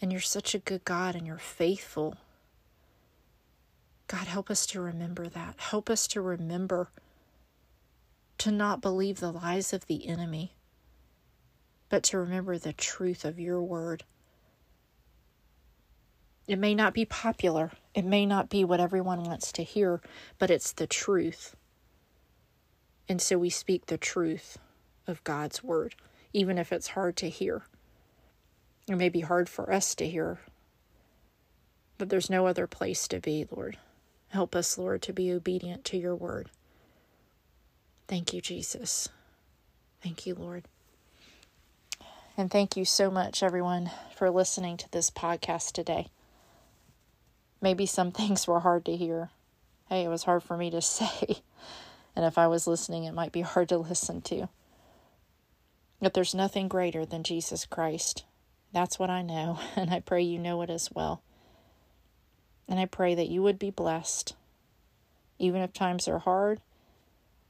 And 0.00 0.12
you're 0.12 0.20
such 0.22 0.54
a 0.54 0.58
good 0.58 0.84
God 0.84 1.14
and 1.14 1.26
you're 1.26 1.36
faithful. 1.36 2.16
God, 4.08 4.28
help 4.28 4.50
us 4.50 4.66
to 4.68 4.80
remember 4.80 5.28
that. 5.28 5.56
Help 5.58 5.90
us 5.90 6.06
to 6.08 6.22
remember 6.22 6.88
to 8.38 8.50
not 8.52 8.80
believe 8.82 9.20
the 9.20 9.32
lies 9.32 9.72
of 9.72 9.86
the 9.86 10.08
enemy, 10.08 10.54
but 11.88 12.02
to 12.04 12.18
remember 12.18 12.58
the 12.58 12.72
truth 12.72 13.24
of 13.24 13.40
your 13.40 13.62
word. 13.62 14.04
It 16.48 16.58
may 16.58 16.74
not 16.74 16.94
be 16.94 17.04
popular, 17.04 17.72
it 17.94 18.04
may 18.04 18.26
not 18.26 18.50
be 18.50 18.64
what 18.64 18.80
everyone 18.80 19.24
wants 19.24 19.52
to 19.52 19.62
hear, 19.64 20.00
but 20.38 20.50
it's 20.50 20.72
the 20.72 20.86
truth. 20.86 21.56
And 23.08 23.22
so 23.22 23.38
we 23.38 23.50
speak 23.50 23.86
the 23.86 23.98
truth 23.98 24.58
of 25.06 25.24
God's 25.24 25.64
word, 25.64 25.94
even 26.32 26.58
if 26.58 26.72
it's 26.72 26.88
hard 26.88 27.16
to 27.18 27.30
hear. 27.30 27.64
It 28.88 28.96
may 28.96 29.08
be 29.08 29.20
hard 29.20 29.48
for 29.48 29.72
us 29.72 29.94
to 29.96 30.08
hear, 30.08 30.40
but 31.98 32.10
there's 32.10 32.30
no 32.30 32.46
other 32.46 32.66
place 32.66 33.08
to 33.08 33.20
be, 33.20 33.46
Lord. 33.50 33.78
Help 34.30 34.56
us, 34.56 34.78
Lord, 34.78 35.02
to 35.02 35.12
be 35.12 35.32
obedient 35.32 35.84
to 35.86 35.98
your 35.98 36.16
word. 36.16 36.50
Thank 38.08 38.32
you, 38.32 38.40
Jesus. 38.40 39.08
Thank 40.02 40.26
you, 40.26 40.34
Lord. 40.34 40.64
And 42.36 42.50
thank 42.50 42.76
you 42.76 42.84
so 42.84 43.10
much, 43.10 43.42
everyone, 43.42 43.90
for 44.14 44.30
listening 44.30 44.76
to 44.76 44.90
this 44.92 45.10
podcast 45.10 45.72
today. 45.72 46.08
Maybe 47.60 47.86
some 47.86 48.12
things 48.12 48.46
were 48.46 48.60
hard 48.60 48.84
to 48.84 48.96
hear. 48.96 49.30
Hey, 49.88 50.04
it 50.04 50.08
was 50.08 50.24
hard 50.24 50.42
for 50.42 50.56
me 50.56 50.70
to 50.70 50.82
say. 50.82 51.38
And 52.14 52.24
if 52.24 52.38
I 52.38 52.46
was 52.46 52.66
listening, 52.66 53.04
it 53.04 53.14
might 53.14 53.32
be 53.32 53.42
hard 53.42 53.68
to 53.70 53.78
listen 53.78 54.20
to. 54.22 54.48
But 56.00 56.14
there's 56.14 56.34
nothing 56.34 56.68
greater 56.68 57.04
than 57.04 57.22
Jesus 57.22 57.64
Christ. 57.66 58.24
That's 58.72 58.98
what 58.98 59.10
I 59.10 59.22
know, 59.22 59.58
and 59.76 59.90
I 59.90 60.00
pray 60.00 60.22
you 60.22 60.38
know 60.38 60.62
it 60.62 60.70
as 60.70 60.90
well. 60.92 61.22
And 62.68 62.78
I 62.78 62.86
pray 62.86 63.14
that 63.14 63.28
you 63.28 63.42
would 63.42 63.58
be 63.58 63.70
blessed. 63.70 64.34
Even 65.38 65.62
if 65.62 65.72
times 65.72 66.08
are 66.08 66.18
hard, 66.18 66.60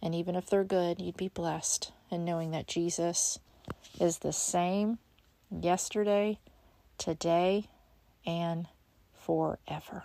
and 0.03 0.15
even 0.15 0.37
if 0.37 0.47
they're 0.47 0.65
good, 0.65 1.01
you'd 1.01 1.17
be 1.17 1.29
blessed 1.29 1.93
in 2.11 2.25
knowing 2.25 2.51
that 2.53 2.67
Jesus 2.67 3.39
is 4.01 4.19
the 4.19 4.33
same 4.33 4.99
yesterday, 5.51 6.39
today, 6.99 7.69
and 8.27 8.69
forever. 9.13 10.05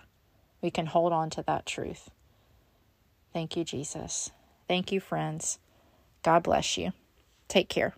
We 0.61 0.71
can 0.71 0.85
hold 0.87 1.13
on 1.13 1.29
to 1.31 1.43
that 1.43 1.65
truth. 1.65 2.09
Thank 3.33 3.55
you, 3.55 3.63
Jesus. 3.63 4.31
Thank 4.67 4.91
you, 4.91 4.99
friends. 4.99 5.59
God 6.23 6.43
bless 6.43 6.77
you. 6.77 6.91
Take 7.47 7.69
care. 7.69 7.93